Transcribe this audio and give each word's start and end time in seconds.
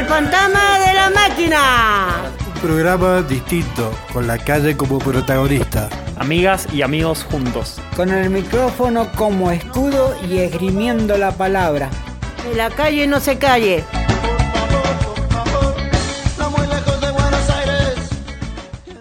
El 0.00 0.06
fantasma 0.06 0.78
de 0.78 0.94
la 0.94 1.10
máquina. 1.10 2.32
Un 2.54 2.60
programa 2.62 3.20
distinto, 3.20 3.92
con 4.14 4.26
la 4.26 4.38
calle 4.38 4.74
como 4.74 4.98
protagonista. 4.98 5.90
Amigas 6.16 6.66
y 6.72 6.80
amigos 6.80 7.22
juntos. 7.30 7.78
Con 7.96 8.08
el 8.08 8.30
micrófono 8.30 9.12
como 9.12 9.50
escudo 9.50 10.16
y 10.26 10.38
esgrimiendo 10.38 11.18
la 11.18 11.32
palabra. 11.32 11.90
En 12.50 12.56
la 12.56 12.70
calle 12.70 13.06
no 13.06 13.20
se 13.20 13.36
calle. 13.36 13.84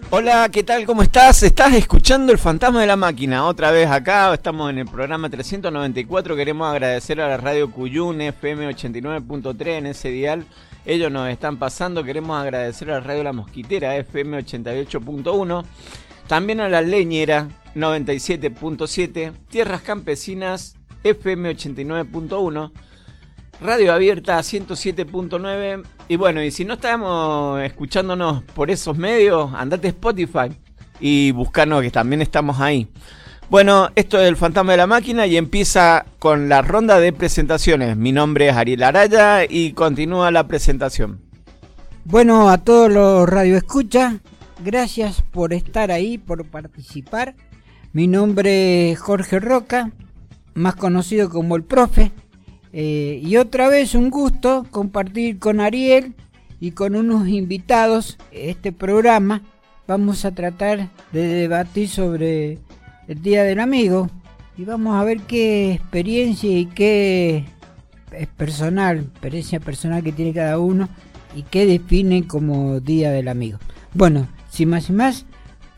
Hola, 0.09 0.49
¿qué 0.51 0.63
tal? 0.63 0.85
¿Cómo 0.85 1.01
estás? 1.01 1.43
Estás 1.43 1.73
escuchando 1.75 2.33
El 2.33 2.39
Fantasma 2.39 2.81
de 2.81 2.87
la 2.87 2.97
Máquina. 2.97 3.45
Otra 3.45 3.71
vez 3.71 3.89
acá, 3.89 4.33
estamos 4.33 4.69
en 4.69 4.79
el 4.79 4.85
programa 4.85 5.29
394. 5.29 6.35
Queremos 6.35 6.69
agradecer 6.69 7.21
a 7.21 7.29
la 7.29 7.37
radio 7.37 7.71
Cuyún 7.71 8.19
FM 8.19 8.67
89.3 8.67 9.67
en 9.77 9.85
ese 9.85 10.09
dial. 10.09 10.45
Ellos 10.85 11.11
nos 11.11 11.29
están 11.29 11.57
pasando. 11.57 12.03
Queremos 12.03 12.39
agradecer 12.41 12.91
a 12.91 12.99
radio 12.99 13.23
La 13.23 13.33
Mosquitera 13.33 13.95
FM 13.97 14.39
88.1. 14.39 15.65
También 16.27 16.61
a 16.61 16.69
la 16.69 16.81
Leñera 16.81 17.47
97.7. 17.75 19.33
Tierras 19.49 19.81
Campesinas 19.81 20.75
FM 21.03 21.51
89.1. 21.51 22.71
Radio 23.61 23.93
Abierta 23.93 24.39
107.9. 24.39 25.83
Y 26.07 26.15
bueno, 26.15 26.41
y 26.41 26.51
si 26.51 26.65
no 26.65 26.75
estamos 26.75 27.61
escuchándonos 27.61 28.43
por 28.43 28.71
esos 28.71 28.97
medios, 28.97 29.51
andate 29.53 29.87
a 29.87 29.91
Spotify 29.91 30.49
y 30.99 31.31
buscanos 31.31 31.81
que 31.81 31.91
también 31.91 32.21
estamos 32.21 32.59
ahí. 32.59 32.87
Bueno, 33.49 33.89
esto 33.95 34.19
es 34.19 34.29
el 34.29 34.37
Fantasma 34.37 34.73
de 34.73 34.77
la 34.77 34.85
Máquina 34.85 35.25
y 35.25 35.35
empieza 35.35 36.05
con 36.19 36.49
la 36.49 36.61
ronda 36.61 36.99
de 36.99 37.11
presentaciones. 37.11 37.97
Mi 37.97 38.11
nombre 38.11 38.47
es 38.47 38.55
Ariel 38.55 38.83
Araya 38.83 39.43
y 39.43 39.73
continúa 39.73 40.29
la 40.29 40.47
presentación. 40.47 41.19
Bueno, 42.05 42.51
a 42.51 42.59
todos 42.59 42.91
los 42.91 43.27
radioescuchas, 43.27 44.17
gracias 44.63 45.23
por 45.31 45.53
estar 45.53 45.89
ahí, 45.89 46.19
por 46.19 46.45
participar. 46.45 47.33
Mi 47.91 48.05
nombre 48.05 48.91
es 48.91 48.99
Jorge 48.99 49.39
Roca, 49.39 49.89
más 50.53 50.75
conocido 50.75 51.31
como 51.31 51.55
el 51.55 51.63
profe. 51.63 52.11
Eh, 52.71 53.19
y 53.23 53.37
otra 53.37 53.67
vez 53.67 53.95
un 53.95 54.11
gusto 54.11 54.67
compartir 54.69 55.39
con 55.39 55.59
Ariel 55.59 56.13
y 56.59 56.71
con 56.71 56.95
unos 56.95 57.27
invitados 57.27 58.19
este 58.31 58.71
programa. 58.71 59.41
Vamos 59.87 60.23
a 60.23 60.35
tratar 60.35 60.89
de 61.11 61.27
debatir 61.27 61.89
sobre 61.89 62.59
el 63.09 63.23
Día 63.23 63.43
del 63.43 63.59
Amigo 63.59 64.07
y 64.55 64.65
vamos 64.65 64.95
a 64.95 65.03
ver 65.03 65.21
qué 65.21 65.73
experiencia 65.73 66.51
y 66.51 66.67
qué 66.67 67.43
es 68.11 68.27
personal, 68.27 68.99
experiencia 68.99 69.59
personal 69.59 70.03
que 70.03 70.11
tiene 70.11 70.31
cada 70.31 70.59
uno 70.59 70.87
y 71.35 71.41
qué 71.41 71.65
define 71.65 72.27
como 72.27 72.79
Día 72.79 73.09
del 73.09 73.27
Amigo. 73.27 73.57
Bueno, 73.95 74.27
sin 74.51 74.69
más 74.69 74.89
y 74.89 74.93
más, 74.93 75.25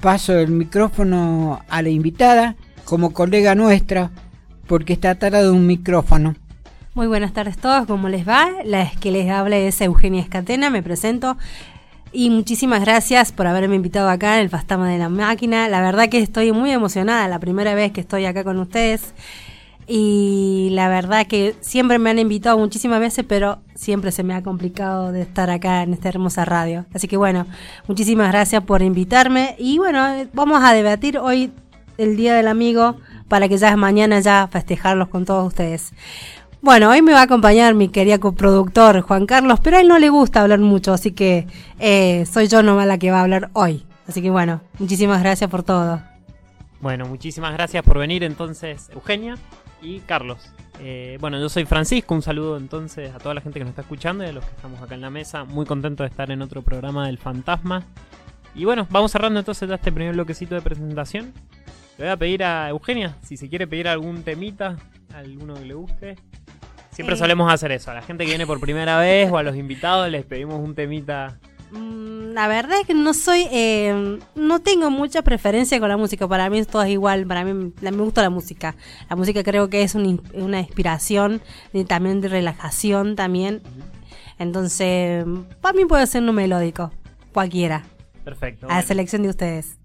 paso 0.02 0.38
el 0.38 0.52
micrófono 0.52 1.62
a 1.70 1.82
la 1.82 1.90
invitada 1.90 2.58
como 2.84 3.14
colega 3.14 3.56
nuestra 3.56 4.12
porque 4.68 4.92
está 4.92 5.12
atada 5.12 5.54
un 5.54 5.66
micrófono. 5.66 6.36
Muy 6.94 7.08
buenas 7.08 7.32
tardes 7.32 7.58
a 7.60 7.62
todos, 7.62 7.88
¿cómo 7.88 8.10
les 8.10 8.28
va? 8.28 8.50
La 8.66 8.92
que 9.00 9.12
les 9.12 9.30
habla 9.30 9.56
es 9.56 9.80
Eugenia 9.80 10.22
Escatena, 10.22 10.70
me 10.70 10.84
presento. 10.84 11.38
Y 12.14 12.30
muchísimas 12.30 12.82
gracias 12.82 13.32
por 13.32 13.48
haberme 13.48 13.76
invitado 13.76 14.10
acá 14.10 14.36
en 14.36 14.42
el 14.42 14.50
Fastama 14.50 14.90
de 14.90 14.98
la 14.98 15.08
Máquina. 15.08 15.70
La 15.70 15.80
verdad 15.80 16.10
que 16.10 16.20
estoy 16.20 16.52
muy 16.52 16.72
emocionada, 16.72 17.28
la 17.30 17.40
primera 17.40 17.74
vez 17.74 17.94
que 17.94 18.02
estoy 18.02 18.26
acá 18.26 18.44
con 18.44 18.60
ustedes. 18.60 19.14
Y 19.88 20.70
la 20.72 20.90
verdad 20.90 21.26
que 21.26 21.56
siempre 21.62 22.00
me 22.00 22.10
han 22.10 22.20
invitado 22.20 22.58
muchísimas 22.58 23.00
veces, 23.00 23.26
pero 23.28 23.60
siempre 23.76 24.12
se 24.12 24.24
me 24.24 24.34
ha 24.34 24.44
complicado 24.44 25.14
de 25.14 25.22
estar 25.22 25.50
acá 25.50 25.84
en 25.84 25.94
esta 25.94 26.10
hermosa 26.10 26.44
radio. 26.44 26.86
Así 26.94 27.08
que 27.08 27.16
bueno, 27.16 27.46
muchísimas 27.88 28.30
gracias 28.30 28.62
por 28.64 28.82
invitarme. 28.82 29.56
Y 29.58 29.78
bueno, 29.78 30.06
vamos 30.34 30.62
a 30.64 30.74
debatir 30.74 31.18
hoy 31.18 31.52
el 31.98 32.18
Día 32.18 32.36
del 32.36 32.50
Amigo 32.50 32.98
para 33.30 33.48
que 33.48 33.58
ya 33.58 33.76
mañana 33.78 34.20
ya 34.20 34.50
festejarlos 34.52 35.08
con 35.08 35.24
todos 35.24 35.48
ustedes. 35.48 35.94
Bueno, 36.64 36.92
hoy 36.92 37.02
me 37.02 37.12
va 37.12 37.22
a 37.22 37.24
acompañar 37.24 37.74
mi 37.74 37.90
querido 37.90 38.20
coproductor 38.20 39.02
Juan 39.02 39.26
Carlos, 39.26 39.60
pero 39.64 39.78
a 39.78 39.82
él 39.82 39.88
no 39.88 39.98
le 39.98 40.10
gusta 40.10 40.44
hablar 40.44 40.60
mucho, 40.60 40.94
así 40.94 41.12
que 41.12 41.48
eh, 41.80 42.24
soy 42.28 42.48
yo 42.50 42.62
nomás 42.62 42.86
la 42.86 43.00
que 43.00 43.10
va 43.10 43.18
a 43.18 43.24
hablar 43.24 43.50
hoy. 43.54 43.84
Así 44.08 44.22
que 44.22 44.30
bueno, 44.30 44.62
muchísimas 44.78 45.24
gracias 45.24 45.50
por 45.50 45.64
todo. 45.64 46.04
Bueno, 46.80 47.08
muchísimas 47.08 47.54
gracias 47.54 47.84
por 47.84 47.98
venir 47.98 48.24
entonces, 48.24 48.92
Eugenia 48.94 49.40
y 49.82 50.02
Carlos. 50.02 50.52
Eh, 50.80 51.18
bueno, 51.20 51.40
yo 51.40 51.50
soy 51.50 51.66
Francisco, 51.66 52.14
un 52.14 52.22
saludo 52.22 52.58
entonces 52.58 53.12
a 53.12 53.18
toda 53.18 53.34
la 53.34 53.42
gente 53.42 53.58
que 53.58 53.64
nos 53.64 53.72
está 53.72 53.82
escuchando 53.82 54.24
y 54.24 54.28
a 54.28 54.32
los 54.32 54.46
que 54.46 54.52
estamos 54.52 54.80
acá 54.84 54.94
en 54.94 55.02
la 55.02 55.10
mesa. 55.10 55.46
Muy 55.46 55.66
contento 55.66 56.04
de 56.04 56.10
estar 56.10 56.30
en 56.30 56.44
otro 56.44 56.62
programa 56.62 57.08
del 57.08 57.18
Fantasma. 57.18 57.84
Y 58.54 58.66
bueno, 58.66 58.86
vamos 58.92 59.12
cerrando 59.12 59.40
entonces 59.40 59.68
ya 59.68 59.76
este 59.76 59.92
primer 59.92 60.14
bloquecito 60.14 60.54
de 60.54 60.62
presentación. 60.62 61.34
Le 61.98 62.06
voy 62.06 62.12
a 62.14 62.18
pedir 62.18 62.44
a 62.44 62.70
Eugenia 62.70 63.18
si 63.24 63.36
se 63.36 63.50
quiere 63.50 63.66
pedir 63.66 63.88
algún 63.88 64.22
temita, 64.22 64.78
alguno 65.16 65.56
que 65.56 65.66
le 65.66 65.74
guste. 65.74 66.18
Siempre 66.92 67.16
solemos 67.16 67.52
hacer 67.52 67.72
eso. 67.72 67.92
A 67.92 67.94
la 67.94 68.02
gente 68.02 68.26
que 68.26 68.32
viene 68.32 68.46
por 68.46 68.60
primera 68.60 69.00
vez 69.00 69.32
o 69.32 69.38
a 69.38 69.44
los 69.44 69.56
invitados 69.56 70.10
les 70.10 70.26
pedimos 70.26 70.60
un 70.60 70.76
temita. 70.76 71.38
Mm, 71.72 72.34
La 72.34 72.48
verdad 72.48 72.80
es 72.82 72.88
que 72.88 72.94
no 72.94 73.14
soy, 73.14 73.48
eh, 73.52 74.20
no 74.36 74.60
tengo 74.60 74.90
mucha 74.90 75.22
preferencia 75.22 75.80
con 75.80 75.90
la 75.90 75.98
música. 75.98 76.28
Para 76.28 76.50
mí 76.50 76.64
todo 76.66 76.84
es 76.84 76.90
igual. 76.90 77.26
Para 77.26 77.44
mí 77.46 77.72
me 77.82 77.92
gusta 77.92 78.22
la 78.22 78.30
música. 78.30 78.76
La 79.10 79.16
música 79.16 79.44
creo 79.44 79.70
que 79.70 79.84
es 79.84 79.96
un 79.96 80.22
una 80.34 80.60
inspiración 80.60 81.42
y 81.74 81.86
también 81.86 82.20
de 82.22 82.28
relajación 82.28 83.16
también. 83.16 83.62
Entonces, 84.40 85.24
para 85.62 85.74
mí 85.78 85.86
puede 85.86 86.08
ser 86.08 86.24
un 86.24 86.34
melódico, 86.36 86.92
cualquiera, 87.32 87.84
Perfecto. 88.24 88.68
a 88.70 88.76
la 88.76 88.82
selección 88.82 89.22
de 89.24 89.30
ustedes. 89.30 89.78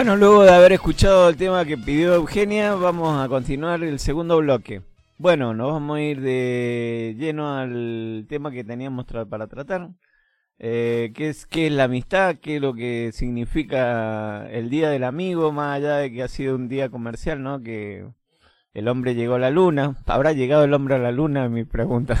Bueno, 0.00 0.16
luego 0.16 0.44
de 0.44 0.54
haber 0.54 0.72
escuchado 0.72 1.28
el 1.28 1.36
tema 1.36 1.66
que 1.66 1.76
pidió 1.76 2.14
Eugenia, 2.14 2.74
vamos 2.74 3.22
a 3.22 3.28
continuar 3.28 3.82
el 3.82 3.98
segundo 3.98 4.38
bloque. 4.38 4.80
Bueno, 5.18 5.52
nos 5.52 5.74
vamos 5.74 5.98
a 5.98 6.00
ir 6.00 6.22
de 6.22 7.14
lleno 7.18 7.54
al 7.58 8.24
tema 8.26 8.50
que 8.50 8.64
teníamos 8.64 9.04
para 9.04 9.46
tratar. 9.46 9.90
Eh, 10.58 11.12
¿qué, 11.14 11.28
es, 11.28 11.44
¿Qué 11.44 11.66
es 11.66 11.72
la 11.74 11.84
amistad? 11.84 12.36
¿Qué 12.36 12.56
es 12.56 12.62
lo 12.62 12.72
que 12.72 13.10
significa 13.12 14.48
el 14.50 14.70
Día 14.70 14.88
del 14.88 15.04
Amigo? 15.04 15.52
Más 15.52 15.76
allá 15.76 15.96
de 15.96 16.10
que 16.10 16.22
ha 16.22 16.28
sido 16.28 16.56
un 16.56 16.70
día 16.70 16.88
comercial, 16.88 17.42
¿no? 17.42 17.60
Que 17.60 18.08
el 18.72 18.88
hombre 18.88 19.14
llegó 19.14 19.34
a 19.34 19.38
la 19.38 19.50
luna. 19.50 19.96
¿Habrá 20.06 20.32
llegado 20.32 20.64
el 20.64 20.72
hombre 20.72 20.94
a 20.94 20.98
la 20.98 21.12
luna? 21.12 21.50
Mi 21.50 21.64
pregunta. 21.64 22.16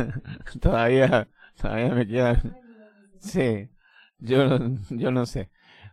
todavía, 0.62 1.28
todavía 1.60 1.94
me 1.94 2.06
queda... 2.06 2.40
Sí, 3.18 3.68
yo, 4.18 4.60
yo 4.88 5.10
no 5.10 5.26
sé. 5.26 5.50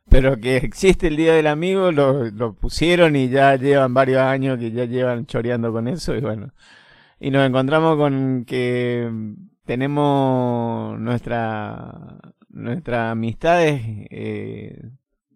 Pero 0.09 0.37
que 0.39 0.57
existe 0.57 1.07
el 1.07 1.17
Día 1.17 1.33
del 1.33 1.47
Amigo, 1.47 1.91
lo, 1.91 2.25
lo 2.31 2.53
pusieron 2.53 3.15
y 3.15 3.29
ya 3.29 3.55
llevan 3.55 3.93
varios 3.93 4.21
años 4.21 4.59
que 4.59 4.71
ya 4.71 4.85
llevan 4.85 5.25
choreando 5.25 5.71
con 5.71 5.87
eso 5.87 6.15
y 6.15 6.21
bueno. 6.21 6.51
Y 7.19 7.31
nos 7.31 7.47
encontramos 7.47 7.97
con 7.97 8.45
que 8.45 9.09
tenemos 9.65 10.99
nuestra 10.99 12.17
nuestra 12.49 13.11
amistades 13.11 13.81
eh, 14.09 14.81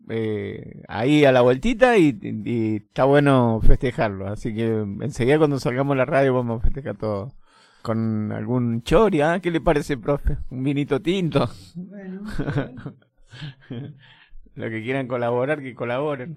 eh, 0.09 0.81
ahí 0.87 1.25
a 1.25 1.31
la 1.31 1.41
vueltita 1.41 1.97
y, 1.97 2.17
y 2.21 2.75
está 2.77 3.03
bueno 3.05 3.59
festejarlo. 3.61 4.27
Así 4.27 4.53
que 4.55 4.67
enseguida 5.01 5.37
cuando 5.37 5.59
salgamos 5.59 5.93
a 5.93 5.97
la 5.97 6.05
radio 6.05 6.33
vamos 6.33 6.61
a 6.61 6.63
festejar 6.63 6.97
todo. 6.97 7.33
Con 7.81 8.31
algún 8.33 8.83
chori, 8.83 9.21
¿ah? 9.21 9.39
¿Qué 9.41 9.51
le 9.51 9.61
parece, 9.61 9.97
profe? 9.97 10.37
Un 10.49 10.63
vinito 10.63 11.01
tinto. 11.01 11.49
Lo 14.55 14.69
que 14.69 14.83
quieran 14.83 15.07
colaborar, 15.07 15.61
que 15.61 15.73
colaboren. 15.73 16.35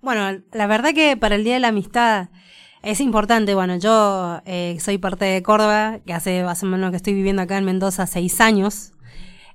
Bueno, 0.00 0.42
la 0.52 0.66
verdad 0.66 0.92
que 0.94 1.16
para 1.16 1.34
el 1.34 1.44
Día 1.44 1.54
de 1.54 1.60
la 1.60 1.68
Amistad 1.68 2.28
es 2.82 3.00
importante. 3.00 3.54
Bueno, 3.54 3.76
yo 3.76 4.40
eh, 4.44 4.76
soy 4.80 4.98
parte 4.98 5.24
de 5.24 5.42
Córdoba, 5.42 5.98
que 6.06 6.12
hace 6.14 6.42
más 6.44 6.62
o 6.62 6.66
menos 6.66 6.90
que 6.90 6.96
estoy 6.96 7.14
viviendo 7.14 7.42
acá 7.42 7.58
en 7.58 7.64
Mendoza 7.64 8.06
seis 8.06 8.40
años. 8.40 8.92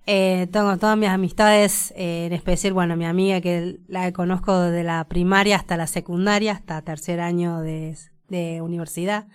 Eh, 0.06 0.48
tengo 0.52 0.78
todas 0.78 0.98
mis 0.98 1.08
amistades, 1.08 1.94
eh, 1.96 2.26
en 2.26 2.34
especial, 2.34 2.74
bueno, 2.74 2.98
mi 2.98 3.06
amiga 3.06 3.40
que 3.40 3.78
la 3.88 4.12
conozco 4.12 4.60
desde 4.60 4.84
la 4.84 5.06
primaria 5.06 5.56
hasta 5.56 5.78
la 5.78 5.88
secundaria, 5.88 6.52
hasta 6.52 6.82
tercer 6.82 7.22
año 7.22 7.62
de, 7.62 7.96
de 8.28 8.62
universidad. 8.62 9.28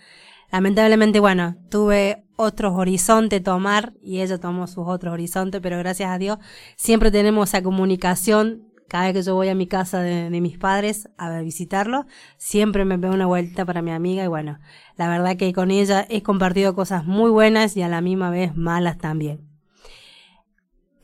Lamentablemente, 0.51 1.21
bueno, 1.21 1.57
tuve 1.69 2.25
otros 2.37 2.75
horizontes 2.75 3.43
tomar 3.43 3.93
y 4.03 4.21
ella 4.21 4.39
tomó 4.39 4.67
sus 4.67 4.87
otros 4.87 5.13
horizontes, 5.13 5.61
pero 5.61 5.77
gracias 5.79 6.11
a 6.11 6.19
Dios 6.19 6.39
siempre 6.77 7.11
tenemos 7.11 7.51
esa 7.51 7.63
comunicación. 7.63 8.63
Cada 8.89 9.05
vez 9.05 9.13
que 9.13 9.23
yo 9.23 9.35
voy 9.35 9.49
a 9.49 9.55
mi 9.55 9.67
casa 9.67 10.01
de, 10.01 10.31
mis 10.41 10.57
padres 10.57 11.11
a 11.19 11.41
visitarlo, 11.41 12.07
siempre 12.39 12.87
me 12.87 12.97
veo 12.97 13.13
una 13.13 13.27
vuelta 13.27 13.67
para 13.67 13.83
mi 13.83 13.91
amiga 13.91 14.25
y 14.25 14.29
bueno, 14.29 14.59
la 14.97 15.11
verdad 15.11 15.37
que 15.37 15.53
con 15.53 15.71
ella 15.71 16.07
he 16.09 16.23
compartido 16.23 16.75
cosas 16.75 17.05
muy 17.05 17.31
buenas 17.31 17.77
y 17.77 17.83
a 17.83 17.89
la 17.89 18.01
misma 18.01 18.31
vez 18.31 18.57
malas 18.57 18.97
también. 18.97 19.41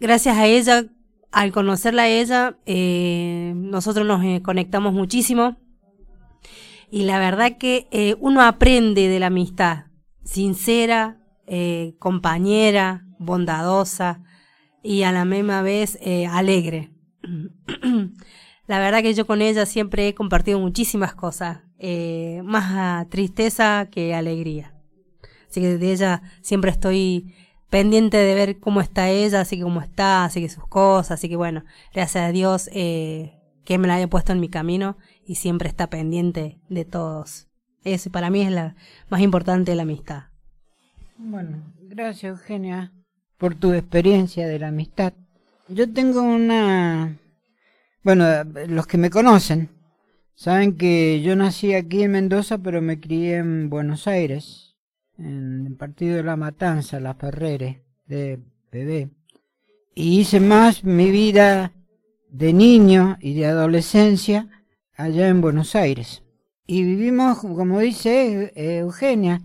Gracias 0.01 0.39
a 0.39 0.47
ella, 0.47 0.87
al 1.31 1.53
conocerla 1.53 2.03
a 2.05 2.09
ella, 2.09 2.57
eh, 2.65 3.53
nosotros 3.55 4.07
nos 4.07 4.25
eh, 4.25 4.41
conectamos 4.43 4.95
muchísimo 4.95 5.57
y 6.95 7.03
la 7.03 7.19
verdad 7.19 7.59
que 7.59 7.89
eh, 7.91 8.15
uno 8.21 8.41
aprende 8.41 9.09
de 9.09 9.19
la 9.19 9.27
amistad, 9.27 9.87
sincera, 10.23 11.19
eh, 11.45 11.97
compañera, 11.99 13.05
bondadosa 13.19 14.23
y 14.81 15.03
a 15.03 15.11
la 15.11 15.25
misma 15.25 15.61
vez 15.63 15.99
eh, 16.03 16.29
alegre. 16.29 16.93
la 18.69 18.79
verdad 18.79 19.03
que 19.03 19.13
yo 19.13 19.27
con 19.27 19.43
ella 19.43 19.67
siempre 19.67 20.07
he 20.07 20.15
compartido 20.15 20.61
muchísimas 20.61 21.17
cosas, 21.17 21.63
más 22.45 23.09
tristeza 23.09 23.89
que 23.91 24.15
alegría. 24.15 24.73
Así 25.51 25.63
que 25.63 25.77
de 25.77 25.93
ella 25.93 26.23
siempre 26.43 26.71
estoy 26.71 27.35
pendiente 27.71 28.19
de 28.19 28.37
ver 28.37 28.61
cómo 28.61 28.81
está 28.81 29.11
ella, 29.11 29.41
así 29.41 29.57
que 29.57 29.65
cómo 29.65 29.81
está, 29.81 30.27
así 30.27 30.41
que 30.41 30.49
sus 30.49 30.69
cosas, 30.69 31.19
así 31.19 31.29
que 31.29 31.35
bueno, 31.35 31.65
gracias 31.93 32.25
a 32.25 32.31
Dios 32.31 32.69
que 33.65 33.79
me 33.79 33.89
la 33.89 33.97
haya 33.97 34.09
puesto 34.09 34.31
en 34.31 34.39
mi 34.39 34.49
camino 34.49 34.97
y 35.27 35.37
siempre 35.37 35.69
está 35.69 35.89
pendiente 35.89 36.59
de 36.69 36.85
todos. 36.85 37.49
Eso 37.85 38.11
para 38.11 38.31
mí 38.31 38.43
es 38.43 38.51
la 38.51 38.77
más 39.11 39.21
importante 39.21 39.75
la 39.75 39.83
amistad. 39.83 40.25
Bueno, 41.17 41.63
gracias 41.83 42.31
Eugenia 42.31 42.93
por 43.39 43.55
tu 43.55 43.73
experiencia 43.73 44.49
de 44.49 44.59
la 44.59 44.69
amistad. 44.69 45.13
Yo 45.69 45.93
tengo 45.93 46.23
una... 46.23 47.19
Bueno, 48.03 48.25
los 48.69 48.87
que 48.87 48.99
me 48.99 49.11
conocen 49.11 49.71
saben 50.35 50.77
que 50.77 51.23
yo 51.23 51.37
nací 51.37 51.75
aquí 51.75 52.03
en 52.03 52.13
Mendoza, 52.13 52.59
pero 52.59 52.83
me 52.83 53.01
crié 53.01 53.37
en 53.37 53.71
Buenos 53.71 54.07
Aires, 54.07 54.77
en 55.19 55.67
el 55.67 55.77
partido 55.77 56.17
de 56.17 56.23
La 56.23 56.37
Matanza, 56.37 57.01
La 57.01 57.15
Ferrere, 57.15 57.85
de 58.07 58.41
bebé. 58.71 59.11
Y 59.95 60.21
hice 60.21 60.41
más 60.41 60.85
mi 60.85 61.11
vida 61.11 61.73
de 62.29 62.53
niño 62.53 63.17
y 63.21 63.35
de 63.35 63.47
adolescencia 63.47 64.49
allá 64.97 65.29
en 65.29 65.41
Buenos 65.41 65.75
Aires. 65.75 66.23
Y 66.67 66.83
vivimos, 66.85 67.39
como 67.39 67.81
dice 67.81 68.53
eh, 68.55 68.79
Eugenia, 68.79 69.43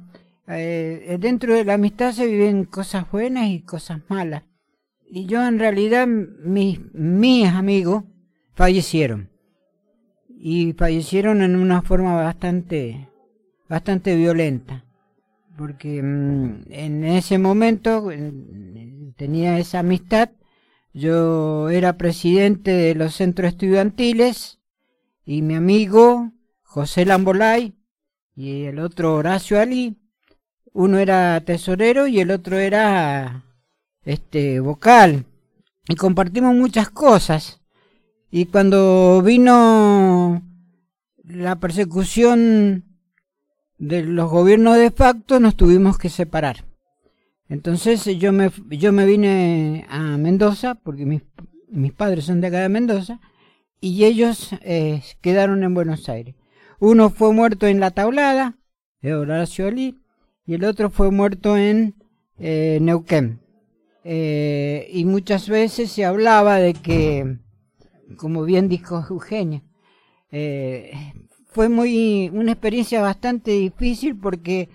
eh, 0.47 1.17
dentro 1.19 1.53
de 1.53 1.65
la 1.65 1.73
amistad 1.73 2.13
se 2.13 2.25
viven 2.25 2.65
cosas 2.65 3.09
buenas 3.11 3.49
y 3.49 3.61
cosas 3.61 4.01
malas. 4.07 4.43
Y 5.05 5.25
yo 5.25 5.45
en 5.45 5.59
realidad, 5.59 6.07
mis, 6.07 6.79
mis 6.93 7.47
amigos 7.47 8.03
fallecieron. 8.53 9.29
Y 10.27 10.73
fallecieron 10.73 11.41
en 11.41 11.55
una 11.55 11.81
forma 11.81 12.15
bastante, 12.15 13.09
bastante 13.67 14.15
violenta. 14.15 14.85
Porque 15.57 16.01
mm, 16.01 16.63
en 16.69 17.03
ese 17.03 17.37
momento 17.37 18.09
tenía 19.17 19.59
esa 19.59 19.79
amistad. 19.79 20.29
Yo 20.93 21.69
era 21.69 21.97
presidente 21.97 22.71
de 22.71 22.95
los 22.95 23.15
centros 23.15 23.49
estudiantiles 23.49 24.58
y 25.29 25.43
mi 25.43 25.53
amigo 25.53 26.31
José 26.63 27.05
Lambolay 27.05 27.75
y 28.35 28.63
el 28.63 28.79
otro 28.79 29.13
Horacio 29.13 29.59
Ali, 29.59 29.95
uno 30.73 30.97
era 30.97 31.39
tesorero 31.41 32.07
y 32.07 32.19
el 32.19 32.31
otro 32.31 32.57
era 32.57 33.43
este 34.01 34.59
vocal. 34.59 35.25
Y 35.87 35.93
compartimos 35.93 36.55
muchas 36.55 36.89
cosas. 36.89 37.61
Y 38.31 38.45
cuando 38.45 39.21
vino 39.21 40.41
la 41.23 41.57
persecución 41.57 42.85
de 43.77 44.01
los 44.01 44.31
gobiernos 44.31 44.77
de 44.77 44.89
facto 44.89 45.39
nos 45.39 45.55
tuvimos 45.55 45.99
que 45.99 46.09
separar. 46.09 46.65
Entonces 47.49 48.03
yo 48.17 48.33
me 48.33 48.49
yo 48.71 48.91
me 48.91 49.05
vine 49.05 49.85
a 49.91 50.17
Mendoza 50.17 50.73
porque 50.73 51.05
mis, 51.05 51.21
mis 51.69 51.93
padres 51.93 52.25
son 52.25 52.41
de 52.41 52.47
acá 52.47 52.61
de 52.61 52.69
Mendoza 52.69 53.19
y 53.81 54.05
ellos 54.05 54.51
eh, 54.61 55.01
quedaron 55.21 55.63
en 55.63 55.73
Buenos 55.73 56.09
Aires 56.09 56.35
uno 56.79 57.09
fue 57.09 57.33
muerto 57.33 57.67
en 57.67 57.79
la 57.79 57.91
tablada 57.91 58.57
de 59.01 59.13
Horacio 59.13 59.67
Ali 59.67 59.99
y 60.45 60.55
el 60.55 60.63
otro 60.63 60.89
fue 60.89 61.11
muerto 61.11 61.57
en 61.57 61.95
eh, 62.39 62.79
Neuquén. 62.81 63.41
Eh, 64.05 64.89
y 64.91 65.03
muchas 65.03 65.49
veces 65.49 65.91
se 65.91 66.05
hablaba 66.05 66.55
de 66.55 66.73
que, 66.73 67.37
como 68.15 68.43
bien 68.43 68.69
dijo 68.69 69.05
Eugenia, 69.09 69.61
fue 71.47 71.67
muy 71.67 72.29
una 72.33 72.53
experiencia 72.53 73.01
bastante 73.01 73.51
difícil 73.51 74.15
porque 74.15 74.69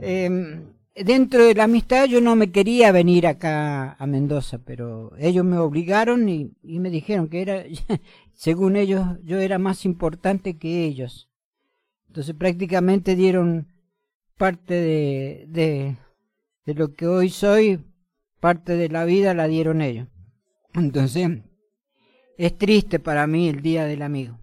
eh, 0.00 0.62
dentro 0.94 1.44
de 1.44 1.54
la 1.54 1.64
amistad 1.64 2.06
yo 2.06 2.20
no 2.20 2.36
me 2.36 2.50
quería 2.50 2.92
venir 2.92 3.26
acá 3.26 3.94
a 3.94 4.06
Mendoza, 4.06 4.58
pero 4.58 5.12
ellos 5.18 5.44
me 5.44 5.58
obligaron 5.58 6.28
y, 6.28 6.52
me 6.62 6.90
dijeron 6.90 7.28
que 7.28 7.42
era, 7.42 7.64
según 8.32 8.76
ellos, 8.76 9.06
yo 9.24 9.38
era 9.38 9.58
más 9.58 9.84
importante 9.84 10.58
que 10.58 10.84
ellos. 10.84 11.30
Entonces 12.08 12.34
prácticamente 12.34 13.14
dieron 13.14 13.68
parte 14.36 14.74
de, 14.74 15.46
de, 15.48 15.96
de 16.66 16.74
lo 16.74 16.94
que 16.94 17.06
hoy 17.06 17.30
soy, 17.30 17.84
parte 18.40 18.76
de 18.76 18.88
la 18.88 19.04
vida 19.04 19.34
la 19.34 19.46
dieron 19.46 19.82
ellos. 19.82 20.08
Entonces, 20.74 21.28
es 22.38 22.56
triste 22.56 22.98
para 22.98 23.26
mí 23.26 23.48
el 23.48 23.60
Día 23.60 23.84
del 23.84 24.02
Amigo, 24.02 24.38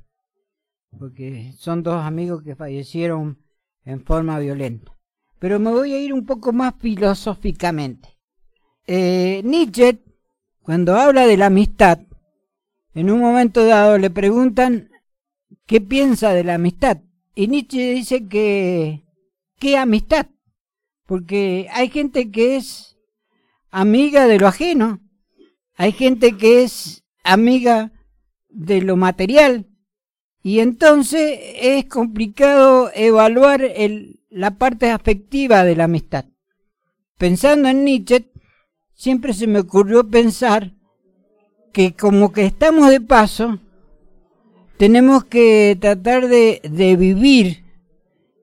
porque 0.97 1.53
son 1.57 1.83
dos 1.83 2.03
amigos 2.03 2.43
que 2.43 2.55
fallecieron 2.55 3.39
en 3.83 4.03
forma 4.03 4.37
violenta. 4.39 4.96
Pero 5.39 5.59
me 5.59 5.71
voy 5.71 5.93
a 5.93 5.99
ir 5.99 6.13
un 6.13 6.25
poco 6.25 6.53
más 6.53 6.73
filosóficamente. 6.79 8.17
Eh, 8.85 9.41
Nietzsche, 9.43 9.99
cuando 10.61 10.95
habla 10.95 11.27
de 11.27 11.37
la 11.37 11.47
amistad, 11.47 11.99
en 12.93 13.11
un 13.11 13.19
momento 13.19 13.65
dado 13.65 13.97
le 13.97 14.09
preguntan 14.09 14.89
qué 15.65 15.81
piensa 15.81 16.33
de 16.33 16.43
la 16.43 16.55
amistad. 16.55 16.97
Y 17.35 17.47
Nietzsche 17.47 17.91
dice 17.93 18.27
que 18.27 19.03
¿Qué 19.59 19.75
amistad? 19.75 20.27
Porque 21.05 21.67
hay 21.71 21.89
gente 21.89 22.29
que 22.29 22.57
es 22.57 22.95
amiga 23.71 24.27
de 24.27 24.37
lo 24.37 24.47
ajeno. 24.47 24.99
Hay 25.75 25.91
gente 25.91 26.37
que 26.37 26.63
es 26.63 27.03
amiga 27.23 27.91
de 28.49 28.81
lo 28.81 28.97
material 28.97 29.67
y 30.47 30.61
entonces 30.61 31.39
es 31.59 31.83
complicado 31.87 32.89
evaluar 32.95 33.61
el, 33.61 34.21
la 34.29 34.51
parte 34.51 34.91
afectiva 34.91 35.65
de 35.65 35.75
la 35.75 35.83
amistad. 35.83 36.23
Pensando 37.17 37.67
en 37.67 37.83
Nietzsche, 37.83 38.31
siempre 38.93 39.33
se 39.33 39.45
me 39.45 39.59
ocurrió 39.59 40.09
pensar 40.09 40.71
que 41.73 41.95
como 41.97 42.31
que 42.31 42.45
estamos 42.45 42.89
de 42.89 43.01
paso, 43.01 43.59
tenemos 44.77 45.25
que 45.25 45.77
tratar 45.81 46.29
de, 46.29 46.61
vivir 46.97 47.65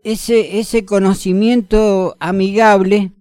ese, 0.03 0.59
ese 0.59 0.85
conocimiento 0.85 2.17
amigable 2.21 3.13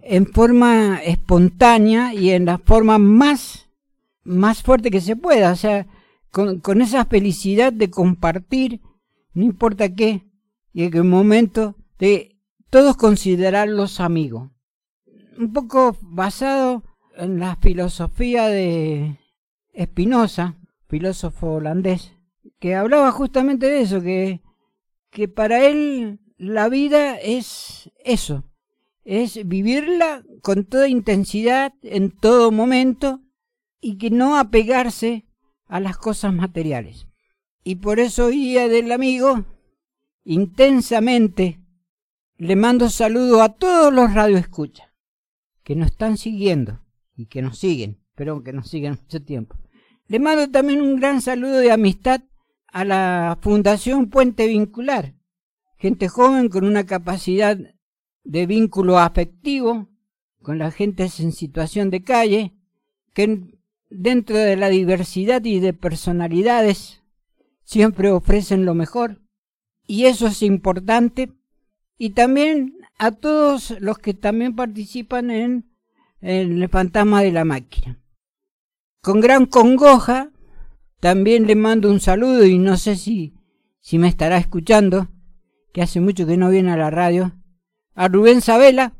en 0.00 0.28
forma 0.28 1.00
espontánea 1.02 2.14
y 2.14 2.30
en 2.30 2.44
la 2.44 2.58
forma 2.58 2.98
más, 2.98 3.68
más 4.22 4.62
fuerte 4.62 4.92
que 4.92 5.00
se 5.00 5.16
pueda. 5.16 5.50
O 5.50 5.56
sea, 5.56 5.88
con, 6.30 6.80
esa 6.80 7.04
felicidad 7.04 7.72
de 7.72 7.90
compartir, 7.90 8.80
no 9.32 9.44
importa 9.44 9.94
qué, 9.94 10.22
y 10.72 10.84
en 10.84 10.96
el 10.96 11.04
momento 11.04 11.76
de 11.98 12.36
todos 12.70 12.96
considerarlos 12.96 14.00
amigos. 14.00 14.50
Un 15.38 15.52
poco 15.52 15.96
basado 16.02 16.82
en 17.16 17.38
la 17.38 17.56
filosofía 17.56 18.48
de 18.48 19.18
Spinoza, 19.78 20.56
filósofo 20.88 21.54
holandés, 21.54 22.12
que 22.58 22.74
hablaba 22.74 23.10
justamente 23.12 23.66
de 23.66 23.80
eso, 23.80 24.02
que, 24.02 24.42
que 25.10 25.28
para 25.28 25.66
él 25.66 26.20
la 26.38 26.68
vida 26.68 27.16
es 27.16 27.90
eso, 28.04 28.44
es 29.04 29.46
vivirla 29.46 30.22
con 30.42 30.64
toda 30.64 30.88
intensidad, 30.88 31.72
en 31.82 32.10
todo 32.10 32.50
momento, 32.50 33.20
y 33.80 33.98
que 33.98 34.10
no 34.10 34.36
apegarse 34.36 35.25
a 35.66 35.80
las 35.80 35.96
cosas 35.96 36.32
materiales. 36.32 37.06
Y 37.64 37.76
por 37.76 37.98
eso 37.98 38.28
día 38.28 38.68
del 38.68 38.92
amigo, 38.92 39.44
intensamente, 40.24 41.60
le 42.36 42.56
mando 42.56 42.90
saludo 42.90 43.42
a 43.42 43.50
todos 43.50 43.92
los 43.92 44.12
radioescuchas 44.12 44.88
que 45.64 45.74
nos 45.74 45.90
están 45.90 46.16
siguiendo 46.16 46.80
y 47.16 47.26
que 47.26 47.42
nos 47.42 47.58
siguen, 47.58 47.98
pero 48.14 48.42
que 48.42 48.52
nos 48.52 48.68
siguen 48.68 48.98
mucho 49.02 49.22
tiempo. 49.22 49.56
Le 50.06 50.20
mando 50.20 50.48
también 50.50 50.80
un 50.80 50.96
gran 50.96 51.20
saludo 51.20 51.58
de 51.58 51.72
amistad 51.72 52.22
a 52.68 52.84
la 52.84 53.38
Fundación 53.40 54.10
Puente 54.10 54.46
Vincular, 54.46 55.14
gente 55.76 56.08
joven 56.08 56.48
con 56.48 56.64
una 56.64 56.86
capacidad 56.86 57.58
de 58.22 58.46
vínculo 58.46 58.98
afectivo 58.98 59.88
con 60.46 60.58
la 60.58 60.70
gente 60.70 61.08
en 61.18 61.32
situación 61.32 61.90
de 61.90 62.04
calle, 62.04 62.54
que 63.14 63.55
dentro 63.90 64.36
de 64.36 64.56
la 64.56 64.68
diversidad 64.68 65.44
y 65.44 65.60
de 65.60 65.72
personalidades 65.72 67.02
siempre 67.64 68.10
ofrecen 68.10 68.64
lo 68.64 68.74
mejor, 68.74 69.20
y 69.86 70.06
eso 70.06 70.26
es 70.26 70.42
importante, 70.42 71.32
y 71.98 72.10
también 72.10 72.76
a 72.98 73.10
todos 73.10 73.76
los 73.80 73.98
que 73.98 74.14
también 74.14 74.54
participan 74.54 75.30
en, 75.30 75.70
el 76.20 76.68
fantasma 76.68 77.22
de 77.22 77.32
la 77.32 77.44
máquina. 77.44 78.00
Con 79.02 79.20
gran 79.20 79.46
congoja, 79.46 80.30
también 81.00 81.46
le 81.46 81.54
mando 81.54 81.90
un 81.90 82.00
saludo 82.00 82.44
y 82.46 82.58
no 82.58 82.76
sé 82.76 82.96
si, 82.96 83.34
si 83.80 83.98
me 83.98 84.08
estará 84.08 84.38
escuchando, 84.38 85.08
que 85.72 85.82
hace 85.82 86.00
mucho 86.00 86.26
que 86.26 86.36
no 86.36 86.50
viene 86.50 86.72
a 86.72 86.76
la 86.76 86.90
radio, 86.90 87.32
a 87.94 88.08
Rubén 88.08 88.40
Sabela, 88.40 88.94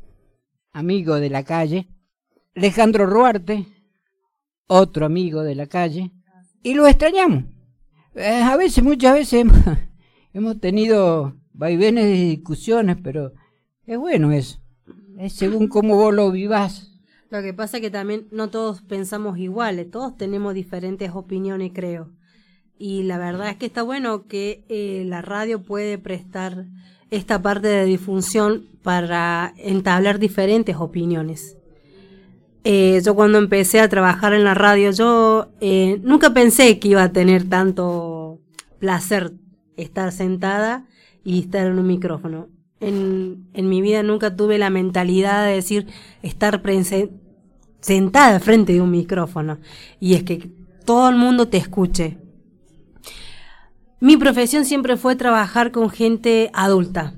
amigo 0.71 1.15
de 1.15 1.29
la 1.29 1.43
calle, 1.43 1.87
Alejandro 2.55 3.05
Ruarte, 3.05 3.65
otro 4.67 5.05
amigo 5.05 5.43
de 5.43 5.55
la 5.55 5.67
calle, 5.67 6.11
y 6.63 6.73
lo 6.73 6.87
extrañamos. 6.87 7.45
Eh, 8.15 8.41
a 8.43 8.57
veces, 8.57 8.83
muchas 8.83 9.13
veces 9.13 9.45
hemos, 10.33 10.59
tenido 10.61 11.35
vaivenes 11.53 12.05
de 12.05 12.13
discusiones, 12.13 12.97
pero 13.01 13.33
es 13.85 13.97
bueno 13.97 14.31
eso. 14.31 14.59
Es 15.17 15.33
según 15.33 15.67
cómo 15.67 15.95
vos 15.95 16.13
lo 16.13 16.31
vivás. 16.31 16.91
Lo 17.29 17.41
que 17.41 17.53
pasa 17.53 17.77
es 17.77 17.81
que 17.81 17.89
también 17.89 18.27
no 18.31 18.49
todos 18.49 18.81
pensamos 18.81 19.37
iguales, 19.37 19.91
todos 19.91 20.17
tenemos 20.17 20.53
diferentes 20.53 21.11
opiniones, 21.13 21.71
creo. 21.73 22.11
Y 22.77 23.03
la 23.03 23.17
verdad 23.17 23.49
es 23.49 23.57
que 23.57 23.65
está 23.65 23.81
bueno 23.81 24.27
que 24.27 24.65
eh, 24.69 25.03
la 25.05 25.21
radio 25.21 25.63
puede 25.63 25.97
prestar 25.97 26.67
esta 27.09 27.41
parte 27.41 27.67
de 27.67 27.85
difusión 27.85 28.67
para 28.83 29.53
entablar 29.57 30.19
diferentes 30.19 30.75
opiniones. 30.77 31.56
Eh, 32.63 33.01
yo 33.03 33.15
cuando 33.15 33.37
empecé 33.37 33.79
a 33.79 33.89
trabajar 33.89 34.33
en 34.33 34.43
la 34.43 34.53
radio, 34.53 34.91
yo 34.91 35.49
eh, 35.61 35.99
nunca 36.03 36.33
pensé 36.33 36.79
que 36.79 36.89
iba 36.89 37.03
a 37.03 37.11
tener 37.11 37.47
tanto 37.47 38.39
placer 38.79 39.33
estar 39.77 40.11
sentada 40.11 40.85
y 41.23 41.39
estar 41.39 41.67
en 41.67 41.79
un 41.79 41.87
micrófono. 41.87 42.49
En, 42.79 43.47
en 43.53 43.69
mi 43.69 43.81
vida 43.81 44.03
nunca 44.03 44.35
tuve 44.35 44.57
la 44.57 44.69
mentalidad 44.69 45.45
de 45.45 45.53
decir 45.53 45.87
estar 46.21 46.61
sentada 47.79 48.39
frente 48.39 48.73
de 48.73 48.81
un 48.81 48.91
micrófono. 48.91 49.59
Y 49.99 50.15
es 50.15 50.23
que 50.23 50.51
todo 50.85 51.09
el 51.09 51.15
mundo 51.15 51.47
te 51.47 51.57
escuche. 51.57 52.17
Mi 53.99 54.15
profesión 54.15 54.63
siempre 54.63 54.95
fue 54.95 55.15
trabajar 55.15 55.71
con 55.71 55.89
gente 55.89 56.51
adulta, 56.53 57.15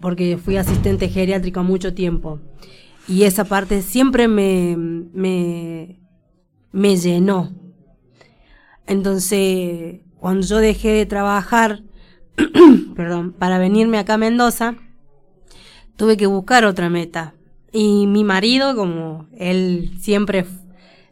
porque 0.00 0.38
fui 0.38 0.56
asistente 0.56 1.08
geriátrica 1.08 1.62
mucho 1.62 1.94
tiempo. 1.94 2.40
Y 3.10 3.24
esa 3.24 3.44
parte 3.44 3.82
siempre 3.82 4.28
me, 4.28 4.76
me, 4.76 6.00
me 6.70 6.96
llenó. 6.96 7.50
Entonces, 8.86 10.02
cuando 10.20 10.46
yo 10.46 10.58
dejé 10.58 10.92
de 10.92 11.06
trabajar, 11.06 11.82
perdón, 12.94 13.32
para 13.32 13.58
venirme 13.58 13.98
acá 13.98 14.14
a 14.14 14.18
Mendoza, 14.18 14.76
tuve 15.96 16.16
que 16.16 16.26
buscar 16.26 16.64
otra 16.64 16.88
meta. 16.88 17.34
Y 17.72 18.06
mi 18.06 18.22
marido, 18.22 18.76
como 18.76 19.26
él 19.36 19.90
siempre 19.98 20.46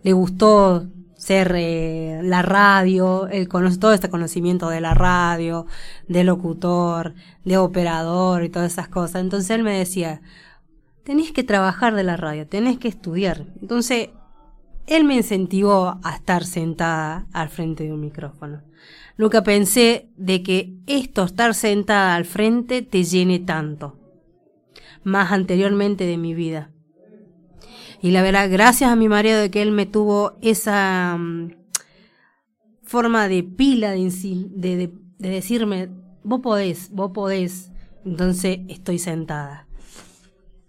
le 0.05 0.13
gustó 0.13 0.87
ser 1.17 1.53
eh, 1.57 2.21
la 2.23 2.43
radio, 2.43 3.27
él 3.27 3.49
conoce 3.49 3.79
todo 3.79 3.93
este 3.93 4.09
conocimiento 4.09 4.69
de 4.69 4.81
la 4.81 4.95
radio, 4.95 5.67
de 6.07 6.23
locutor, 6.23 7.15
de 7.45 7.57
operador 7.59 8.45
y 8.45 8.51
todas 8.51 8.71
esas 8.71 8.87
cosas. 8.87 9.21
Entonces 9.23 9.51
él 9.51 9.65
me 9.65 9.77
decía, 9.77 10.21
tenés 11.05 11.33
que 11.33 11.45
trabajar 11.45 11.95
de 11.95 12.05
la 12.05 12.17
radio, 12.17 12.47
tenés 12.47 12.79
que 12.79 12.89
estudiar. 12.89 13.47
Entonces, 13.61 14.11
él 14.87 15.05
me 15.05 15.17
incentivó 15.17 16.01
a 16.03 16.15
estar 16.15 16.45
sentada 16.45 17.27
al 17.33 17.49
frente 17.51 17.85
de 17.85 17.93
un 17.93 18.01
micrófono. 18.01 18.63
Nunca 19.19 19.43
pensé 19.43 20.09
de 20.17 20.43
que 20.43 20.75
esto, 20.87 21.25
estar 21.25 21.55
sentada 21.55 22.15
al 22.15 22.25
frente, 22.25 22.83
te 22.83 23.05
llene 23.05 23.39
tanto. 23.39 23.99
Más 25.05 25.33
anteriormente 25.33 26.05
de 26.05 26.17
mi 26.17 26.35
vida. 26.35 26.71
Y 28.01 28.13
la 28.13 28.23
verdad, 28.23 28.49
gracias 28.51 28.91
a 28.91 28.97
mi 28.97 29.09
marido 29.09 29.41
de 29.41 29.51
que 29.51 29.61
él 29.61 29.73
me 29.73 29.87
tuvo 29.87 30.39
esa 30.41 31.17
mm, 31.19 31.51
forma 32.83 33.29
de 33.29 33.43
pila 33.43 33.91
de, 33.93 34.93
de 35.19 35.29
decirme, 35.29 35.91
vos 36.23 36.41
podés, 36.41 36.91
vos 36.93 37.11
podés. 37.13 37.73
Entonces 38.05 38.61
estoy 38.69 38.99
sentada. 38.99 39.68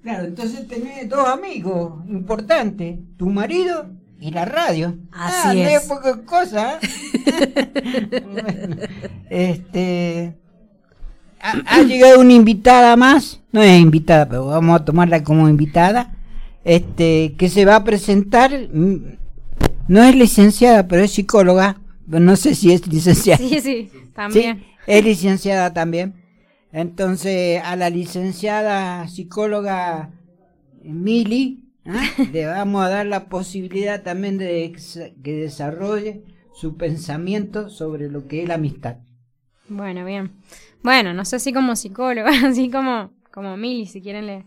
Claro, 0.02 0.26
entonces 0.26 0.68
tenés 0.68 1.10
dos 1.10 1.28
amigos 1.28 2.06
importantes, 2.08 3.00
tu 3.18 3.30
marido 3.30 3.88
y 4.20 4.32
la 4.32 4.46
radio. 4.46 4.98
Así 5.12 5.62
ah, 5.62 5.72
es. 5.72 5.84
es 5.84 5.90
poca 5.90 6.22
cosa. 6.24 6.76
¿eh? 6.76 6.80
Bueno, 8.32 8.76
este, 9.30 10.36
ha, 11.40 11.52
ha 11.66 11.82
llegado 11.84 12.20
una 12.20 12.34
invitada 12.34 12.96
más, 12.96 13.42
no 13.52 13.62
es 13.62 13.80
invitada, 13.80 14.28
pero 14.28 14.46
vamos 14.48 14.80
a 14.80 14.86
tomarla 14.86 15.24
como 15.24 15.48
invitada, 15.50 16.16
este, 16.64 17.36
que 17.38 17.50
se 17.50 17.66
va 17.66 17.76
a 17.76 17.84
presentar, 17.84 18.52
mm, 18.52 19.18
no 19.88 20.04
es 20.04 20.16
licenciada, 20.16 20.88
pero 20.88 21.04
es 21.04 21.12
psicóloga, 21.12 21.78
no 22.08 22.36
sé 22.36 22.56
si 22.56 22.72
es 22.72 22.88
licenciada. 22.88 23.38
Sí, 23.38 23.60
sí, 23.62 23.92
también. 24.16 24.60
Sí, 24.60 24.66
es 24.88 25.04
licenciada 25.04 25.74
también. 25.74 26.14
Entonces, 26.72 27.62
a 27.64 27.76
la 27.76 27.90
licenciada 27.90 29.08
psicóloga 29.08 30.12
Mili, 30.84 31.64
¿ah? 31.86 32.04
le 32.32 32.46
vamos 32.46 32.84
a 32.86 32.90
dar 32.90 33.06
la 33.06 33.28
posibilidad 33.30 34.04
también 34.04 34.38
de 34.38 34.74
que 35.24 35.34
desarrolle 35.34 36.24
su 36.54 36.78
pensamiento 36.78 37.70
sobre 37.70 38.10
lo 38.10 38.28
que 38.28 38.44
es 38.44 38.48
la 38.48 38.56
amistad. 38.56 38.98
Bueno, 39.68 40.06
bien. 40.06 40.32
Bueno, 40.84 41.14
no 41.14 41.26
sé 41.26 41.40
si 41.40 41.54
como 41.54 41.76
psicóloga, 41.76 42.30
así 42.48 42.70
como, 42.70 43.12
como 43.32 43.58
Mili, 43.58 43.86
si 43.86 44.02
quieren 44.02 44.26
le- 44.28 44.46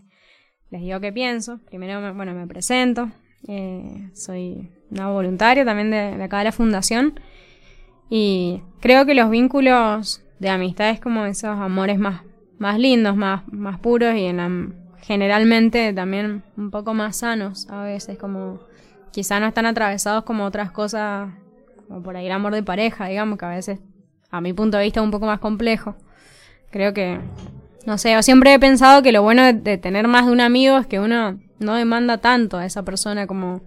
les 0.71 0.81
digo 0.81 0.99
qué 0.99 1.11
pienso. 1.11 1.59
Primero, 1.69 2.01
me- 2.01 2.11
bueno, 2.13 2.33
me 2.33 2.47
presento. 2.47 3.11
Eh, 3.47 4.09
soy 4.13 4.69
una 4.89 5.09
voluntaria 5.09 5.65
también 5.65 5.91
de, 5.91 6.17
de 6.17 6.23
acá 6.23 6.39
de 6.39 6.45
la 6.45 6.51
fundación. 6.51 7.19
Y 8.09 8.61
creo 8.79 9.05
que 9.05 9.15
los 9.15 9.29
vínculos 9.29 10.22
de 10.43 10.49
amistad 10.49 10.89
es 10.89 10.99
como 10.99 11.25
esos 11.25 11.57
amores 11.57 11.97
más, 11.97 12.21
más 12.59 12.77
lindos, 12.77 13.15
más, 13.15 13.41
más 13.51 13.79
puros 13.79 14.13
y 14.15 14.25
en 14.25 14.75
generalmente 15.01 15.93
también 15.93 16.43
un 16.57 16.69
poco 16.69 16.93
más 16.93 17.17
sanos 17.17 17.67
a 17.69 17.83
veces, 17.83 18.17
como 18.17 18.59
quizá 19.11 19.39
no 19.39 19.47
están 19.47 19.65
atravesados 19.65 20.23
como 20.23 20.45
otras 20.45 20.71
cosas 20.71 21.29
o 21.89 22.01
por 22.01 22.15
ahí 22.15 22.25
el 22.25 22.31
amor 22.31 22.53
de 22.53 22.63
pareja, 22.63 23.07
digamos, 23.07 23.39
que 23.39 23.45
a 23.45 23.49
veces, 23.49 23.79
a 24.31 24.41
mi 24.41 24.53
punto 24.53 24.77
de 24.77 24.83
vista, 24.83 24.99
es 24.99 25.03
un 25.03 25.11
poco 25.11 25.25
más 25.25 25.39
complejo. 25.39 25.95
Creo 26.71 26.93
que, 26.93 27.19
no 27.85 27.97
sé, 27.97 28.13
yo 28.13 28.21
siempre 28.21 28.53
he 28.53 28.59
pensado 28.59 29.01
que 29.01 29.11
lo 29.11 29.21
bueno 29.21 29.43
de, 29.43 29.53
de 29.53 29.77
tener 29.77 30.07
más 30.07 30.25
de 30.25 30.31
un 30.31 30.41
amigo 30.41 30.77
es 30.77 30.87
que 30.87 30.99
uno 30.99 31.39
no 31.59 31.75
demanda 31.75 32.17
tanto 32.17 32.57
a 32.57 32.65
esa 32.65 32.83
persona 32.83 33.27
como 33.27 33.61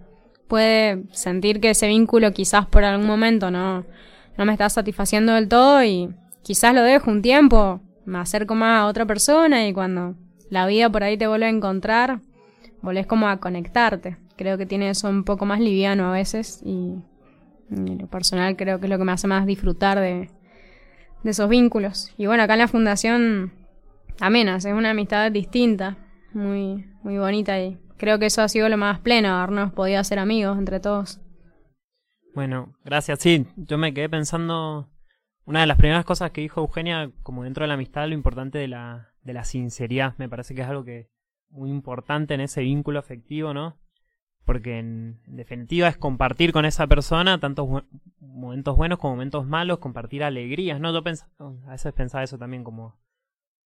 puede 0.47 1.03
sentir 1.11 1.59
que 1.59 1.71
ese 1.71 1.87
vínculo 1.87 2.31
quizás 2.33 2.65
por 2.67 2.83
algún 2.83 3.07
momento 3.07 3.49
no, 3.49 3.85
no 4.37 4.45
me 4.45 4.51
está 4.51 4.69
satisfaciendo 4.69 5.33
del 5.33 5.47
todo 5.47 5.83
y 5.83 6.13
quizás 6.47 6.73
lo 6.73 6.81
dejo 6.81 7.11
un 7.11 7.21
tiempo, 7.21 7.81
me 8.05 8.19
acerco 8.19 8.55
más 8.55 8.79
a 8.79 8.85
otra 8.85 9.05
persona 9.05 9.67
y 9.67 9.73
cuando 9.73 10.15
la 10.49 10.65
vida 10.65 10.89
por 10.89 11.03
ahí 11.03 11.17
te 11.17 11.27
vuelve 11.27 11.45
a 11.45 11.49
encontrar, 11.49 12.21
volvés 12.81 13.05
como 13.05 13.27
a 13.27 13.41
conectarte. 13.41 14.15
Creo 14.37 14.57
que 14.57 14.65
tiene 14.65 14.89
eso 14.89 15.09
un 15.09 15.25
poco 15.25 15.45
más 15.45 15.59
liviano 15.59 16.07
a 16.07 16.13
veces 16.13 16.61
y, 16.63 16.95
y 17.69 17.95
lo 17.99 18.07
personal 18.07 18.55
creo 18.55 18.79
que 18.79 18.85
es 18.85 18.89
lo 18.89 18.97
que 18.97 19.03
me 19.03 19.11
hace 19.11 19.27
más 19.27 19.45
disfrutar 19.45 19.99
de, 19.99 20.29
de 21.21 21.29
esos 21.29 21.49
vínculos. 21.49 22.13
Y 22.17 22.27
bueno, 22.27 22.43
acá 22.43 22.53
en 22.53 22.59
la 22.59 22.69
fundación 22.69 23.51
también 24.15 24.47
es 24.47 24.63
una 24.63 24.91
amistad 24.91 25.29
distinta, 25.29 25.97
muy, 26.33 26.85
muy 27.03 27.17
bonita 27.17 27.59
y 27.59 27.77
creo 27.97 28.19
que 28.19 28.27
eso 28.27 28.41
ha 28.41 28.47
sido 28.47 28.69
lo 28.69 28.77
más 28.77 29.01
pleno, 29.01 29.35
habernos 29.35 29.73
podido 29.73 29.99
hacer 29.99 30.17
amigos 30.17 30.57
entre 30.57 30.79
todos. 30.79 31.19
Bueno, 32.33 32.73
gracias. 32.85 33.19
Sí, 33.19 33.47
yo 33.57 33.77
me 33.77 33.93
quedé 33.93 34.07
pensando. 34.07 34.87
Una 35.47 35.61
de 35.61 35.65
las 35.67 35.77
primeras 35.77 36.03
cosas 36.03 36.31
que 36.31 36.41
dijo 36.41 36.59
Eugenia, 36.59 37.09
como 37.23 37.45
dentro 37.45 37.63
de 37.63 37.69
la 37.69 37.75
amistad, 37.75 38.05
lo 38.05 38.13
importante 38.13 38.57
de 38.57 38.67
la, 38.67 39.13
de 39.21 39.31
la 39.31 39.45
sinceridad. 39.45 40.13
Me 40.17 40.27
parece 40.27 40.53
que 40.53 40.61
es 40.61 40.67
algo 40.67 40.83
que 40.83 41.09
muy 41.49 41.69
importante 41.69 42.33
en 42.33 42.41
ese 42.41 42.59
vínculo 42.63 42.99
afectivo, 42.99 43.53
¿no? 43.53 43.77
Porque 44.43 44.77
en, 44.77 45.21
definitiva 45.25 45.87
es 45.87 45.95
compartir 45.95 46.51
con 46.51 46.65
esa 46.65 46.85
persona 46.87 47.39
tantos 47.39 47.65
momentos 48.19 48.75
buenos 48.75 48.99
como 48.99 49.13
momentos 49.13 49.45
malos, 49.45 49.79
compartir 49.79 50.21
alegrías, 50.21 50.81
¿no? 50.81 50.91
Yo 50.91 51.01
a 51.39 51.71
veces 51.71 51.93
pensaba 51.93 52.25
eso 52.25 52.37
también 52.37 52.65
como 52.65 52.99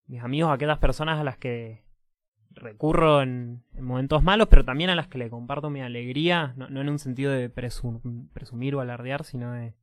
mis 0.05 0.21
amigos, 0.21 0.51
aquellas 0.51 0.77
personas 0.77 1.19
a 1.19 1.23
las 1.23 1.37
que 1.37 1.83
recurro 2.51 3.23
en, 3.23 3.63
en 3.73 3.83
momentos 3.83 4.21
malos, 4.21 4.49
pero 4.49 4.63
también 4.63 4.91
a 4.91 4.95
las 4.95 5.07
que 5.07 5.17
le 5.17 5.31
comparto 5.31 5.71
mi 5.71 5.81
alegría, 5.81 6.53
no, 6.57 6.69
no 6.69 6.79
en 6.79 6.89
un 6.89 6.99
sentido 6.99 7.31
de 7.31 7.51
presum- 7.51 8.29
presumir 8.33 8.75
o 8.75 8.81
alardear, 8.81 9.23
sino 9.23 9.53
de 9.53 9.73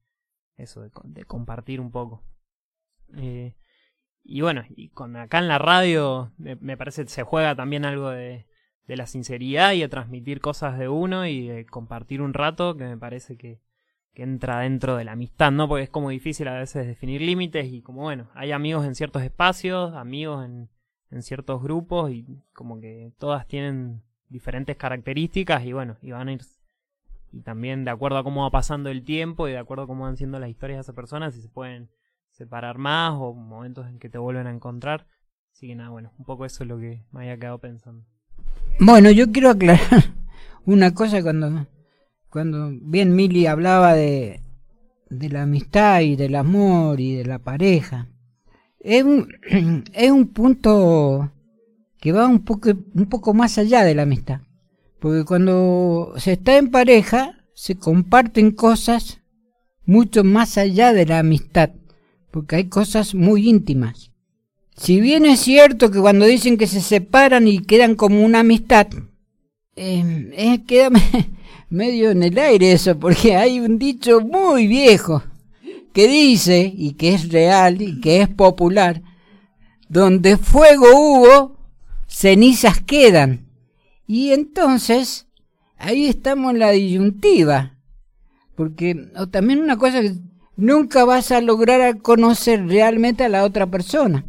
eso, 0.59 0.83
de, 0.83 0.91
de 1.05 1.25
compartir 1.25 1.81
un 1.81 1.91
poco. 1.91 2.23
Eh, 3.17 3.57
y 4.23 4.43
bueno, 4.43 4.65
y 4.69 4.91
con 4.91 5.17
acá 5.17 5.39
en 5.39 5.49
la 5.49 5.59
radio 5.59 6.33
me, 6.37 6.77
parece 6.77 7.05
que 7.05 7.11
se 7.11 7.23
juega 7.23 7.55
también 7.57 7.85
algo 7.87 8.11
de, 8.11 8.47
de 8.87 8.97
la 8.97 9.07
sinceridad 9.07 9.73
y 9.73 9.81
de 9.81 9.89
transmitir 9.89 10.41
cosas 10.41 10.79
de 10.79 10.89
uno 10.89 11.27
y 11.27 11.49
de 11.49 11.65
compartir 11.65 12.21
un 12.21 12.35
rato 12.35 12.77
que 12.77 12.85
me 12.85 12.99
parece 12.99 13.39
que, 13.39 13.63
que 14.13 14.25
entra 14.25 14.61
dentro 14.61 14.97
de 14.97 15.05
la 15.05 15.13
amistad, 15.13 15.51
¿no? 15.51 15.69
Porque 15.69 15.85
es 15.85 15.91
como 15.91 16.11
difícil 16.11 16.49
a 16.49 16.59
veces 16.59 16.87
definir 16.87 17.23
límites 17.23 17.73
y 17.73 17.81
como 17.81 18.03
bueno, 18.03 18.29
hay 18.35 18.53
amigos 18.53 18.85
en 18.85 18.95
ciertos 18.95 19.23
espacios, 19.23 19.95
amigos 19.95 20.45
en, 20.45 20.69
en 21.11 21.23
ciertos 21.23 21.63
grupos 21.63 22.11
y 22.11 22.27
como 22.53 22.81
que 22.81 23.13
todas 23.19 23.47
tienen 23.47 24.03
diferentes 24.29 24.77
características 24.77 25.65
y 25.65 25.73
bueno, 25.73 25.97
y 26.03 26.11
van 26.11 26.29
a 26.29 26.33
ir 26.33 26.43
y 27.33 27.43
también 27.43 27.85
de 27.85 27.91
acuerdo 27.91 28.19
a 28.19 28.25
cómo 28.25 28.43
va 28.43 28.51
pasando 28.51 28.91
el 28.91 29.05
tiempo 29.05 29.49
y 29.49 29.53
de 29.53 29.59
acuerdo 29.59 29.85
a 29.85 29.87
cómo 29.87 30.05
van 30.05 30.17
siendo 30.17 30.39
las 30.39 30.51
historias 30.51 30.79
de 30.79 30.81
esas 30.83 30.95
personas, 30.95 31.35
si 31.35 31.43
se 31.43 31.49
pueden 31.49 31.91
separar 32.31 32.79
más 32.79 33.15
o 33.19 33.35
momentos 33.35 33.87
en 33.89 33.99
que 33.99 34.09
te 34.09 34.19
vuelven 34.19 34.47
a 34.47 34.51
encontrar. 34.51 35.07
Así 35.53 35.67
que 35.67 35.75
nada, 35.75 35.91
bueno, 35.91 36.13
un 36.19 36.25
poco 36.25 36.45
eso 36.45 36.63
es 36.63 36.69
lo 36.69 36.79
que 36.79 37.05
me 37.11 37.21
había 37.21 37.39
quedado 37.39 37.59
pensando. 37.59 38.05
Bueno, 38.81 39.11
yo 39.11 39.31
quiero 39.33 39.51
aclarar 39.51 39.81
una 40.65 40.95
cosa 40.95 41.23
cuando, 41.23 41.67
cuando 42.31 42.71
bien 42.81 43.15
Mili 43.15 43.47
hablaba 43.47 43.95
de, 43.95 44.41
de 45.11 45.29
la 45.29 45.43
amistad 45.43 46.01
y 46.01 46.17
del 46.17 46.35
amor 46.37 47.01
y 47.01 47.17
de 47.17 47.25
la 47.25 47.41
pareja. 47.41 48.09
Es 48.79 49.03
un, 49.03 49.29
es 49.93 50.11
un 50.11 50.29
punto 50.29 51.33
que 52.01 52.13
va 52.13 52.27
un 52.27 52.45
poco, 52.45 52.71
un 52.71 53.07
poco 53.09 53.35
más 53.35 53.59
allá 53.59 53.85
de 53.85 53.95
la 53.95 54.03
amistad. 54.03 54.41
Porque 55.01 55.25
cuando 55.25 56.15
se 56.17 56.33
está 56.33 56.57
en 56.57 56.71
pareja, 56.71 57.45
se 57.55 57.77
comparten 57.77 58.51
cosas 58.51 59.21
mucho 59.85 60.25
más 60.25 60.59
allá 60.59 60.93
de 60.93 61.07
la 61.07 61.21
amistad. 61.21 61.71
Porque 62.31 62.57
hay 62.57 62.65
cosas 62.69 63.15
muy 63.15 63.49
íntimas. 63.49 64.11
Si 64.77 65.01
bien 65.01 65.27
es 65.27 65.41
cierto 65.41 65.91
que 65.91 65.99
cuando 66.01 66.25
dicen 66.27 66.57
que 66.57 66.67
se 66.67 66.81
separan 66.81 67.49
y 67.49 67.61
quedan 67.61 67.95
como 67.97 68.25
una 68.25 68.41
amistad, 68.41 68.87
eh, 69.77 70.31
eh, 70.37 70.65
queda 70.67 70.91
me- 70.91 71.31
medio 71.71 72.11
en 72.11 72.23
el 72.23 72.39
aire 72.39 72.73
eso, 72.73 72.99
porque 72.99 73.35
hay 73.37 73.61
un 73.61 73.79
dicho 73.79 74.21
muy 74.21 74.67
viejo 74.67 75.23
que 75.93 76.07
dice, 76.07 76.73
y 76.77 76.93
que 76.93 77.15
es 77.15 77.31
real 77.31 77.83
y 77.83 78.01
que 78.01 78.23
es 78.23 78.29
popular, 78.29 79.03
donde 79.89 80.37
fuego 80.37 80.87
hubo, 80.95 81.57
cenizas 82.07 82.81
quedan. 82.81 83.48
Y 84.09 84.33
entonces, 84.33 85.29
ahí 85.77 86.07
estamos 86.07 86.53
en 86.53 86.59
la 86.59 86.71
disyuntiva, 86.73 87.79
porque 88.57 89.09
o 89.15 89.29
también 89.29 89.61
una 89.61 89.77
cosa 89.77 90.03
que 90.03 90.17
nunca 90.57 91.05
vas 91.05 91.31
a 91.31 91.41
lograr 91.41 92.03
conocer 92.03 92.67
realmente 92.67 93.23
a 93.23 93.29
la 93.29 93.45
otra 93.45 93.67
persona 93.67 94.25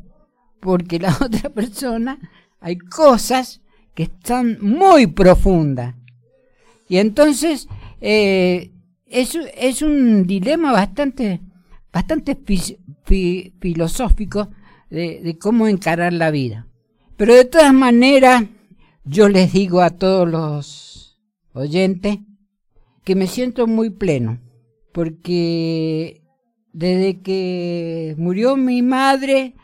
porque 0.60 1.00
la 1.00 1.18
otra 1.22 1.50
persona 1.50 2.20
hay 2.60 2.78
cosas 2.78 3.62
que 3.94 4.04
están 4.04 4.58
muy 4.62 5.08
profundas. 5.08 5.96
Y 6.88 6.98
entonces 6.98 7.68
eh, 8.02 8.72
es, 9.06 9.82
un 9.82 10.26
dilema 10.26 10.72
bastante, 10.72 11.42
bastante 11.92 12.38
filosófico 13.60 14.50
de, 14.90 15.22
de 15.22 15.38
cómo 15.38 15.68
encarar 15.68 16.14
la 16.14 16.32
vida. 16.32 16.68
Pero 17.16 17.36
de 17.36 17.46
todas 17.46 17.74
maneras, 17.74 18.44
yo 19.10 19.28
les 19.28 19.54
digo 19.54 19.82
a 19.82 19.90
todos 19.90 20.30
los 20.30 21.20
oyentes 21.54 22.20
que 23.04 23.16
me 23.16 23.26
siento 23.26 23.66
muy 23.66 23.90
pleno, 23.90 24.40
porque 24.94 26.22
desde 26.74 27.22
que 27.22 28.14
murió 28.20 28.56
mi 28.56 28.84
madre, 28.84 29.56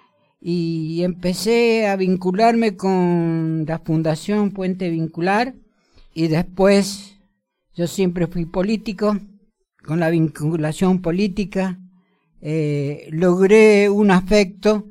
y 0.41 1.03
empecé 1.03 1.88
a 1.88 1.95
vincularme 1.95 2.75
con 2.75 3.65
la 3.67 3.79
Fundación 3.79 4.51
Puente 4.51 4.91
Vincular 4.91 5.55
y 6.13 6.27
después 6.27 7.15
yo 7.73 7.88
siempre 7.88 8.27
fui 8.27 8.45
político, 8.45 9.17
con 9.84 9.99
la 9.99 10.12
vinculación 10.12 11.01
política 11.01 11.79
eh, 12.41 13.08
logré 13.12 13.89
un 13.89 14.12
afecto 14.12 14.86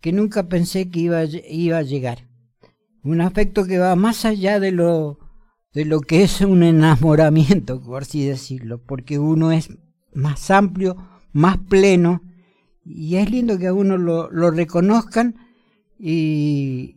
que 0.00 0.10
nunca 0.10 0.48
pensé 0.48 0.90
que 0.90 0.98
iba, 0.98 1.22
iba 1.24 1.78
a 1.78 1.82
llegar. 1.82 2.25
Un 3.06 3.20
afecto 3.20 3.64
que 3.66 3.78
va 3.78 3.94
más 3.96 4.24
allá 4.24 4.58
de 4.60 4.72
lo, 4.72 5.18
de 5.72 5.84
lo 5.84 6.00
que 6.00 6.22
es 6.24 6.40
un 6.40 6.62
enamoramiento, 6.62 7.80
por 7.80 8.02
así 8.02 8.24
decirlo, 8.26 8.78
porque 8.84 9.18
uno 9.18 9.52
es 9.52 9.68
más 10.12 10.50
amplio, 10.50 10.96
más 11.32 11.56
pleno, 11.58 12.20
y 12.84 13.16
es 13.16 13.30
lindo 13.30 13.58
que 13.58 13.68
a 13.68 13.74
uno 13.74 13.96
lo, 13.96 14.30
lo 14.30 14.50
reconozcan 14.50 15.36
y, 15.98 16.96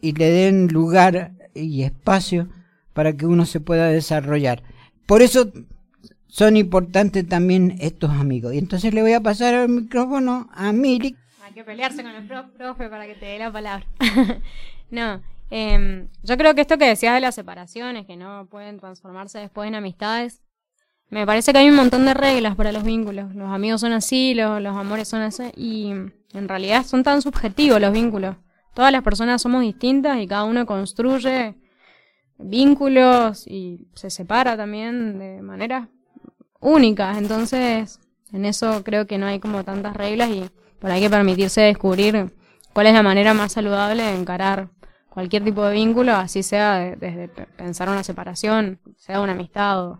y 0.00 0.12
le 0.12 0.30
den 0.30 0.68
lugar 0.68 1.32
y 1.54 1.82
espacio 1.82 2.48
para 2.92 3.14
que 3.14 3.26
uno 3.26 3.46
se 3.46 3.60
pueda 3.60 3.88
desarrollar. 3.88 4.62
Por 5.06 5.22
eso 5.22 5.50
son 6.26 6.56
importantes 6.56 7.26
también 7.26 7.76
estos 7.80 8.10
amigos. 8.10 8.54
Y 8.54 8.58
entonces 8.58 8.92
le 8.92 9.02
voy 9.02 9.12
a 9.12 9.20
pasar 9.20 9.54
el 9.54 9.68
micrófono 9.68 10.48
a 10.52 10.72
Mili. 10.72 11.16
Hay 11.44 11.52
que 11.52 11.64
pelearse 11.64 12.02
con 12.02 12.12
el 12.12 12.26
pro- 12.26 12.52
profe 12.52 12.88
para 12.88 13.06
que 13.06 13.14
te 13.14 13.26
dé 13.26 13.38
la 13.38 13.52
palabra. 13.52 13.86
no, 14.90 15.22
em, 15.50 16.08
yo 16.22 16.36
creo 16.36 16.54
que 16.54 16.60
esto 16.62 16.78
que 16.78 16.86
decías 16.86 17.14
de 17.14 17.20
las 17.20 17.34
separaciones, 17.34 18.06
que 18.06 18.16
no 18.16 18.46
pueden 18.46 18.78
transformarse 18.78 19.38
después 19.38 19.68
en 19.68 19.74
amistades, 19.74 20.42
me 21.08 21.24
parece 21.24 21.52
que 21.52 21.58
hay 21.58 21.68
un 21.68 21.76
montón 21.76 22.04
de 22.04 22.14
reglas 22.14 22.56
para 22.56 22.72
los 22.72 22.82
vínculos. 22.82 23.34
Los 23.34 23.48
amigos 23.50 23.80
son 23.80 23.92
así, 23.92 24.34
los, 24.34 24.60
los 24.60 24.76
amores 24.76 25.08
son 25.08 25.22
así, 25.22 25.44
y 25.56 25.90
en 25.90 26.48
realidad 26.48 26.84
son 26.84 27.02
tan 27.04 27.22
subjetivos 27.22 27.80
los 27.80 27.92
vínculos. 27.92 28.36
Todas 28.74 28.92
las 28.92 29.02
personas 29.02 29.40
somos 29.40 29.62
distintas 29.62 30.18
y 30.18 30.26
cada 30.26 30.44
uno 30.44 30.66
construye 30.66 31.54
vínculos 32.38 33.46
y 33.46 33.88
se 33.94 34.10
separa 34.10 34.56
también 34.56 35.18
de 35.18 35.42
maneras 35.42 35.88
únicas. 36.60 37.16
Entonces, 37.18 38.00
en 38.32 38.44
eso 38.44 38.82
creo 38.84 39.06
que 39.06 39.18
no 39.18 39.26
hay 39.26 39.38
como 39.38 39.64
tantas 39.64 39.96
reglas 39.96 40.30
y 40.30 40.50
por 40.78 40.90
ahí 40.90 40.96
hay 40.96 41.04
que 41.04 41.10
permitirse 41.10 41.62
descubrir 41.62 42.34
cuál 42.72 42.88
es 42.88 42.92
la 42.92 43.02
manera 43.02 43.32
más 43.32 43.52
saludable 43.52 44.02
de 44.02 44.14
encarar 44.14 44.68
cualquier 45.16 45.42
tipo 45.44 45.64
de 45.64 45.72
vínculo, 45.72 46.12
así 46.12 46.42
sea 46.42 46.74
de- 46.78 46.96
desde 46.96 47.28
pe- 47.28 47.46
pensar 47.56 47.88
una 47.88 48.02
separación, 48.04 48.78
sea 48.98 49.22
una 49.22 49.32
amistad. 49.32 49.82
o- 49.82 49.98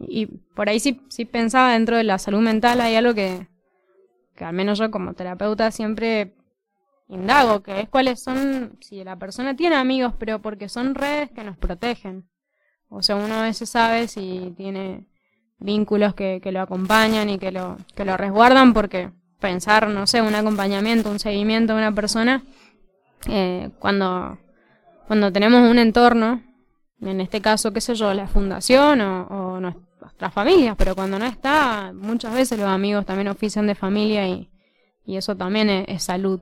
y 0.00 0.24
por 0.26 0.70
ahí 0.70 0.80
sí, 0.80 1.02
sí 1.10 1.26
pensaba 1.26 1.74
dentro 1.74 1.98
de 1.98 2.04
la 2.04 2.18
salud 2.18 2.40
mental 2.40 2.80
hay 2.80 2.96
algo 2.96 3.12
que, 3.12 3.46
que 4.34 4.44
al 4.46 4.54
menos 4.54 4.78
yo 4.78 4.90
como 4.90 5.12
terapeuta 5.12 5.70
siempre 5.70 6.32
indago, 7.08 7.62
que 7.62 7.80
es 7.80 7.88
cuáles 7.90 8.22
son, 8.22 8.78
si 8.80 9.04
la 9.04 9.16
persona 9.16 9.54
tiene 9.54 9.76
amigos, 9.76 10.14
pero 10.18 10.40
porque 10.40 10.70
son 10.70 10.94
redes 10.94 11.30
que 11.30 11.44
nos 11.44 11.58
protegen. 11.58 12.24
O 12.88 13.02
sea, 13.02 13.16
uno 13.16 13.34
a 13.34 13.42
veces 13.42 13.68
sabe 13.68 14.08
si 14.08 14.54
tiene 14.56 15.04
vínculos 15.58 16.14
que, 16.14 16.40
que 16.42 16.52
lo 16.52 16.62
acompañan 16.62 17.28
y 17.28 17.38
que 17.38 17.52
lo, 17.52 17.76
que 17.94 18.06
lo 18.06 18.16
resguardan, 18.16 18.72
porque 18.72 19.10
pensar, 19.40 19.88
no 19.88 20.06
sé, 20.06 20.22
un 20.22 20.34
acompañamiento, 20.34 21.10
un 21.10 21.18
seguimiento 21.18 21.74
de 21.74 21.80
una 21.80 21.94
persona, 21.94 22.42
eh, 23.28 23.70
cuando, 23.78 24.38
cuando 25.06 25.32
tenemos 25.32 25.68
un 25.70 25.78
entorno, 25.78 26.42
en 27.00 27.20
este 27.20 27.40
caso, 27.40 27.72
qué 27.72 27.80
sé 27.80 27.94
yo, 27.94 28.14
la 28.14 28.26
fundación 28.28 29.00
o, 29.00 29.26
o 29.26 29.60
nuestras 29.60 30.32
familias, 30.32 30.76
pero 30.76 30.94
cuando 30.94 31.18
no 31.18 31.24
está, 31.24 31.92
muchas 31.94 32.34
veces 32.34 32.58
los 32.58 32.68
amigos 32.68 33.04
también 33.04 33.28
ofician 33.28 33.66
de 33.66 33.74
familia 33.74 34.28
y, 34.28 34.50
y 35.04 35.16
eso 35.16 35.36
también 35.36 35.68
es, 35.68 35.84
es 35.88 36.02
salud. 36.04 36.40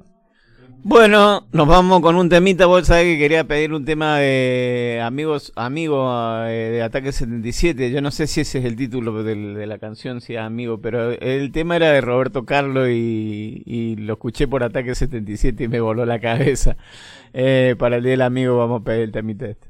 Bueno, 0.82 1.46
nos 1.52 1.68
vamos 1.68 2.00
con 2.00 2.16
un 2.16 2.30
temita. 2.30 2.64
Vos 2.64 2.86
sabés 2.86 3.04
que 3.04 3.18
quería 3.18 3.44
pedir 3.44 3.74
un 3.74 3.84
tema 3.84 4.16
de 4.18 5.00
amigos, 5.04 5.52
amigo 5.54 6.10
eh, 6.46 6.70
de 6.72 6.82
Ataque 6.82 7.12
77. 7.12 7.90
Yo 7.90 8.00
no 8.00 8.10
sé 8.10 8.26
si 8.26 8.40
ese 8.40 8.60
es 8.60 8.64
el 8.64 8.76
título 8.76 9.22
de, 9.22 9.66
la 9.66 9.78
canción, 9.78 10.22
si 10.22 10.34
es 10.36 10.40
amigo, 10.40 10.80
pero 10.80 11.10
el 11.10 11.52
tema 11.52 11.76
era 11.76 11.90
de 11.92 12.00
Roberto 12.00 12.46
Carlos 12.46 12.88
y, 12.88 13.62
y 13.66 13.96
lo 13.96 14.14
escuché 14.14 14.48
por 14.48 14.62
Ataque 14.64 14.94
77 14.94 15.64
y 15.64 15.68
me 15.68 15.80
voló 15.80 16.06
la 16.06 16.18
cabeza. 16.18 16.76
Eh, 17.34 17.76
para 17.78 17.96
el 17.96 18.02
día 18.02 18.12
del 18.12 18.22
amigo 18.22 18.56
vamos 18.56 18.80
a 18.80 18.84
pedir 18.84 19.02
el 19.02 19.12
temita 19.12 19.46
este. 19.46 19.69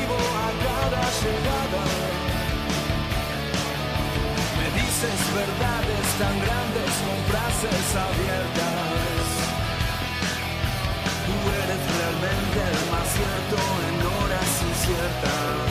llegada. 0.99 1.83
Me 4.57 4.67
dices 4.75 5.19
verdades 5.33 6.07
tan 6.19 6.35
grandes 6.45 6.91
con 7.05 7.17
frases 7.31 7.87
abiertas. 7.95 9.25
Tú 11.25 11.35
eres 11.63 11.81
realmente 11.97 12.59
el 12.71 12.81
más 12.91 13.07
cierto 13.15 13.57
en 13.87 13.95
horas 14.05 14.51
inciertas. 14.69 15.70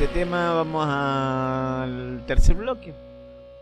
Este 0.00 0.20
tema, 0.20 0.54
vamos 0.54 0.86
al 0.88 2.24
tercer 2.26 2.56
bloque. 2.56 2.94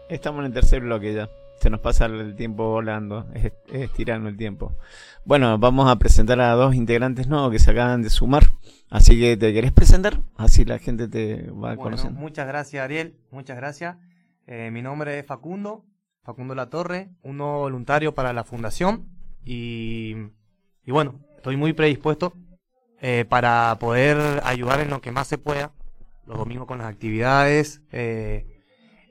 Estamos 0.09 0.38
en 0.40 0.46
el 0.46 0.53
tercer 0.53 0.81
bloque 0.83 1.12
ya. 1.12 1.29
Se 1.61 1.68
nos 1.68 1.81
pasa 1.81 2.07
el 2.07 2.37
tiempo 2.37 2.70
volando, 2.70 3.27
es, 3.35 3.46
es 3.66 3.83
estirando 3.83 4.29
el 4.29 4.37
tiempo. 4.37 4.77
Bueno, 5.24 5.59
vamos 5.59 5.90
a 5.90 5.96
presentar 5.96 6.40
a 6.40 6.53
dos 6.53 6.77
integrantes 6.77 7.27
nuevos 7.27 7.51
que 7.51 7.59
se 7.59 7.72
acaban 7.72 8.03
de 8.03 8.11
sumar. 8.11 8.44
Así 8.88 9.18
que 9.18 9.37
te 9.37 9.53
querés 9.53 9.72
presentar, 9.72 10.20
así 10.37 10.64
la 10.64 10.79
gente 10.79 11.09
te 11.09 11.51
va 11.51 11.74
Bueno, 11.74 11.83
conociendo. 11.83 12.20
muchas 12.20 12.46
gracias, 12.46 12.85
Ariel. 12.85 13.16
Muchas 13.33 13.57
gracias. 13.57 13.96
Eh, 14.46 14.70
mi 14.70 14.81
nombre 14.81 15.18
es 15.18 15.27
Facundo, 15.27 15.85
Facundo 16.22 16.55
La 16.55 16.70
Torre, 16.70 17.11
uno 17.24 17.59
voluntario 17.59 18.14
para 18.14 18.33
la 18.33 18.44
fundación 18.44 19.09
y, 19.44 20.14
y 20.85 20.92
bueno, 20.92 21.18
estoy 21.37 21.57
muy 21.57 21.72
predispuesto 21.72 22.33
eh, 23.01 23.24
para 23.29 23.77
poder 23.81 24.40
ayudar 24.44 24.79
en 24.79 24.90
lo 24.90 25.01
que 25.01 25.11
más 25.11 25.27
se 25.27 25.37
pueda, 25.37 25.72
los 26.28 26.36
domingos 26.36 26.66
con 26.66 26.78
las 26.78 26.86
actividades 26.86 27.82
eh, 27.90 28.46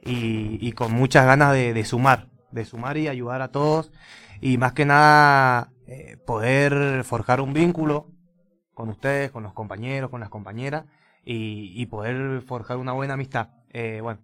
y, 0.03 0.71
con 0.73 0.93
muchas 0.93 1.25
ganas 1.25 1.51
de, 1.53 1.83
sumar, 1.83 2.29
de 2.51 2.63
sumar 2.63 2.95
y 2.95 3.09
ayudar 3.09 3.41
a 3.41 3.51
todos 3.51 3.91
y 4.39 4.57
más 4.57 4.73
que 4.73 4.85
nada 4.85 5.73
eh, 5.87 6.17
poder 6.25 7.03
forjar 7.03 7.41
un 7.41 7.51
vínculo 7.51 8.11
con 8.73 8.89
ustedes, 8.89 9.31
con 9.31 9.43
los 9.43 9.53
compañeros, 9.53 10.11
con 10.11 10.21
las 10.21 10.29
compañeras 10.29 10.85
y, 11.25 11.85
poder 11.87 12.41
forjar 12.41 12.77
una 12.77 12.93
buena 12.93 13.15
amistad. 13.15 13.49
Eh, 13.71 13.99
bueno, 14.01 14.21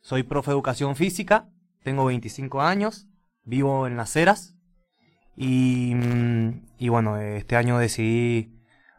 soy 0.00 0.22
profe 0.22 0.52
de 0.52 0.54
educación 0.54 0.96
física, 0.96 1.50
tengo 1.82 2.06
25 2.06 2.62
años, 2.62 3.08
vivo 3.42 3.86
en 3.86 3.96
Las 3.96 4.16
Heras 4.16 4.56
y, 5.36 5.94
mm, 5.96 6.66
y 6.78 6.88
bueno, 6.88 7.18
este 7.18 7.56
año 7.56 7.76
decidí 7.78 8.56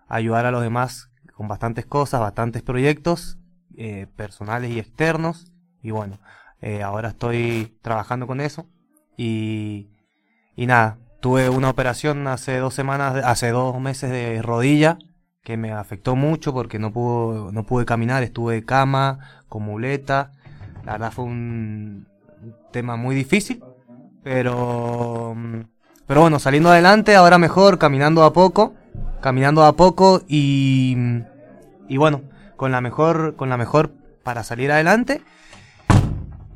ayudar 0.08 0.46
a 0.46 0.52
los 0.52 0.62
demás 0.62 1.10
con 1.34 1.48
bastantes 1.48 1.86
cosas, 1.86 2.20
bastantes 2.20 2.62
proyectos 2.62 3.37
eh, 3.78 4.08
personales 4.16 4.72
y 4.72 4.80
externos 4.80 5.52
y 5.82 5.92
bueno, 5.92 6.20
eh, 6.62 6.84
ahora 6.84 7.10
estoy 7.10 7.78
trabajando 7.82 8.28
con 8.28 8.42
eso 8.42 8.68
y, 9.16 9.90
y 10.56 10.66
nada, 10.66 10.98
tuve 11.20 11.50
una 11.50 11.70
operación 11.70 12.28
hace 12.28 12.58
dos 12.58 12.74
semanas, 12.74 13.24
hace 13.24 13.52
dos 13.52 13.80
meses 13.80 14.12
de 14.12 14.42
rodilla 14.42 14.98
que 15.48 15.56
me 15.56 15.72
afectó 15.72 16.18
mucho 16.18 16.54
porque 16.54 16.78
no 16.78 16.92
pude, 16.92 17.54
no 17.54 17.64
pude 17.64 17.86
caminar, 17.86 18.22
estuve 18.22 18.56
de 18.56 18.66
cama, 18.66 19.44
con 19.48 19.64
muleta. 19.64 20.34
La 20.84 20.94
verdad 20.94 21.14
fue 21.14 21.24
un 21.24 22.06
tema 22.72 22.98
muy 22.98 23.16
difícil, 23.16 23.64
pero, 24.24 25.36
pero 26.06 26.22
bueno, 26.22 26.40
saliendo 26.40 26.70
adelante, 26.70 27.16
ahora 27.16 27.38
mejor, 27.38 27.80
caminando 27.80 28.24
a 28.24 28.34
poco, 28.34 28.74
caminando 29.22 29.64
a 29.64 29.72
poco 29.78 30.22
y, 30.28 30.98
y 31.88 31.96
bueno, 31.96 32.24
con 32.58 32.72
la 32.72 32.82
mejor, 32.82 33.36
con 33.38 33.50
la 33.50 33.58
mejor 33.58 33.94
para 34.24 34.44
salir 34.44 34.72
adelante. 34.72 35.22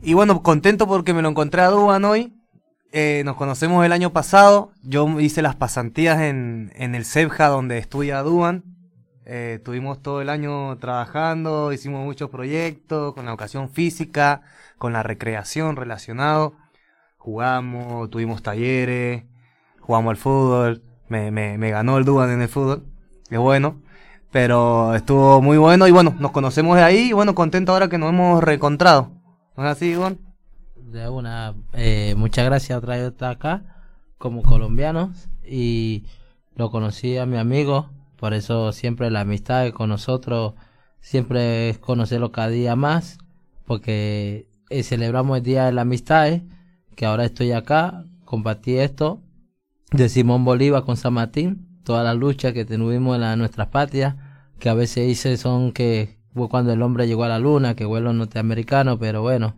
Y 0.02 0.14
bueno, 0.14 0.44
contento 0.44 0.88
porque 0.88 1.14
me 1.14 1.22
lo 1.22 1.30
encontré 1.30 1.62
a 1.62 1.68
Duban 1.68 2.04
hoy. 2.04 2.34
Eh, 2.92 3.22
nos 3.24 3.38
conocemos 3.38 3.86
el 3.86 3.94
año 3.94 4.12
pasado. 4.12 4.72
Yo 4.84 5.20
hice 5.20 5.42
las 5.42 5.56
pasantías 5.56 6.20
en, 6.20 6.74
en 6.76 6.96
el 6.96 7.06
CEPJA 7.06 7.48
donde 7.48 7.78
estudia 7.78 8.22
Duban. 8.24 8.64
Eh, 9.26 9.54
estuvimos 9.60 10.02
todo 10.02 10.22
el 10.22 10.30
año 10.30 10.78
trabajando, 10.80 11.72
hicimos 11.72 12.04
muchos 12.04 12.30
proyectos 12.30 13.14
con 13.14 13.26
la 13.26 13.32
educación 13.32 13.70
física, 13.70 14.42
con 14.78 14.92
la 14.92 15.04
recreación 15.04 15.76
relacionado. 15.76 16.56
Jugamos, 17.18 18.10
tuvimos 18.10 18.42
talleres, 18.42 19.24
jugamos 19.80 20.12
al 20.12 20.18
fútbol. 20.18 20.84
Me, 21.08 21.30
me, 21.30 21.58
me 21.58 21.70
ganó 21.70 21.98
el 21.98 22.06
Duban 22.06 22.32
en 22.32 22.42
el 22.42 22.50
fútbol. 22.50 22.86
Es 23.30 23.40
bueno. 23.40 23.82
Pero 24.32 24.96
estuvo 24.96 25.41
muy 25.41 25.58
bueno 25.58 25.88
y 25.88 25.91
bueno, 25.91 26.15
nos 26.20 26.32
conocemos 26.32 26.78
de 26.78 26.84
ahí 26.84 27.10
y 27.10 27.13
bueno, 27.13 27.36
contento 27.36 27.74
ahora 27.74 27.89
que 27.89 27.98
nos 27.98 28.10
hemos 28.10 28.44
reencontrado. 28.44 29.12
¿No 29.58 29.65
es 29.65 29.72
así, 29.72 29.91
Iván? 29.91 30.20
De 30.76 31.10
una, 31.10 31.54
eh, 31.74 32.15
muchas 32.17 32.46
gracias 32.46 32.78
otra 32.78 32.96
vez 32.96 33.12
estar 33.12 33.32
acá 33.32 33.63
como 34.17 34.41
colombianos 34.44 35.30
y 35.44 36.06
lo 36.56 36.72
conocí 36.72 37.17
a 37.17 37.26
mi 37.26 37.38
amigo, 37.38 37.89
por 38.17 38.34
eso 38.34 38.72
siempre 38.72 39.10
la 39.10 39.22
amistad 39.22 39.70
con 39.72 39.89
nosotros 39.89 40.54
siempre 41.02 41.70
es 41.70 41.80
conocerlo 41.80 42.32
cada 42.32 42.50
día 42.50 42.76
más, 42.76 43.17
porque 43.65 44.48
eh, 44.70 44.84
celebramos 44.84 45.38
el 45.38 45.44
Día 45.44 45.65
de 45.65 45.74
la 45.74 45.82
Amistad, 45.82 46.30
eh, 46.30 46.44
que 46.96 47.06
ahora 47.06 47.26
estoy 47.26 47.52
acá, 47.52 48.06
compartí 48.24 48.78
esto 48.78 49.22
de 49.91 50.08
Simón 50.08 50.46
Bolívar 50.46 50.84
con 50.84 50.96
San 50.96 51.13
Martín, 51.13 51.67
todas 51.84 52.04
las 52.04 52.15
luchas 52.15 52.54
que 52.54 52.65
tuvimos 52.65 53.22
en 53.22 53.39
nuestras 53.39 53.67
patrias, 53.67 54.15
que 54.60 54.70
a 54.70 54.74
veces 54.74 55.08
dice 55.08 55.38
son 55.38 55.72
que 55.72 56.17
fue 56.34 56.50
cuando 56.50 56.72
el 56.74 56.82
hombre 56.82 57.08
llegó 57.08 57.24
a 57.24 57.30
la 57.30 57.39
luna, 57.39 57.76
que 57.76 57.86
fue 57.86 58.02
los 58.02 58.13
norteamericanos, 58.13 58.98
pero 59.00 59.22
bueno, 59.22 59.56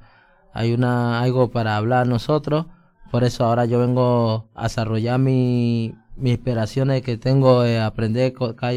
hay 0.54 0.74
una 0.74 1.22
algo 1.22 1.52
para 1.52 1.78
hablar 1.78 2.08
nosotros, 2.08 2.66
por 3.12 3.24
eso 3.24 3.46
ahora 3.46 3.66
yo 3.66 3.80
vengo 3.80 4.50
a 4.56 4.64
desarrollar 4.64 5.20
mi, 5.20 5.94
mis 6.16 6.34
inspiraciones 6.34 7.02
que 7.02 7.18
tengo, 7.18 7.62
aprender 7.62 8.34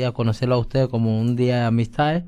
a 0.06 0.12
conocerlo 0.12 0.56
a 0.56 0.58
usted 0.58 0.88
como 0.90 1.18
un 1.20 1.36
día 1.36 1.60
de 1.60 1.64
amistad. 1.64 2.24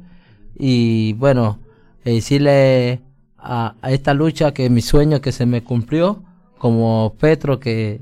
Y 0.56 1.12
bueno, 1.14 1.58
eh, 2.04 2.14
decirle 2.14 3.02
a, 3.36 3.74
esta 3.82 4.14
lucha 4.14 4.52
que 4.52 4.70
mi 4.70 4.80
sueño 4.80 5.20
que 5.20 5.32
se 5.32 5.46
me 5.46 5.62
cumplió, 5.62 6.22
como 6.58 7.14
Petro 7.20 7.60
que 7.60 8.00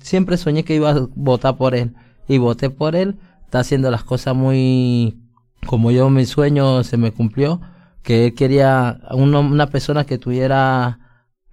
siempre 0.00 0.36
soñé 0.36 0.64
que 0.64 0.74
iba 0.74 0.90
a 0.90 1.06
votar 1.14 1.56
por 1.56 1.74
él 1.74 1.94
y 2.28 2.38
voté 2.38 2.70
por 2.70 2.96
él, 2.96 3.16
está 3.44 3.60
haciendo 3.60 3.90
las 3.90 4.04
cosas 4.04 4.34
muy 4.34 5.18
como 5.64 5.90
yo 5.90 6.10
mi 6.10 6.26
sueño 6.26 6.84
se 6.84 6.96
me 6.96 7.10
cumplió, 7.12 7.60
que 8.02 8.26
él 8.26 8.34
quería 8.34 9.00
una 9.12 9.66
persona 9.68 10.04
que 10.04 10.18
tuviera 10.18 10.98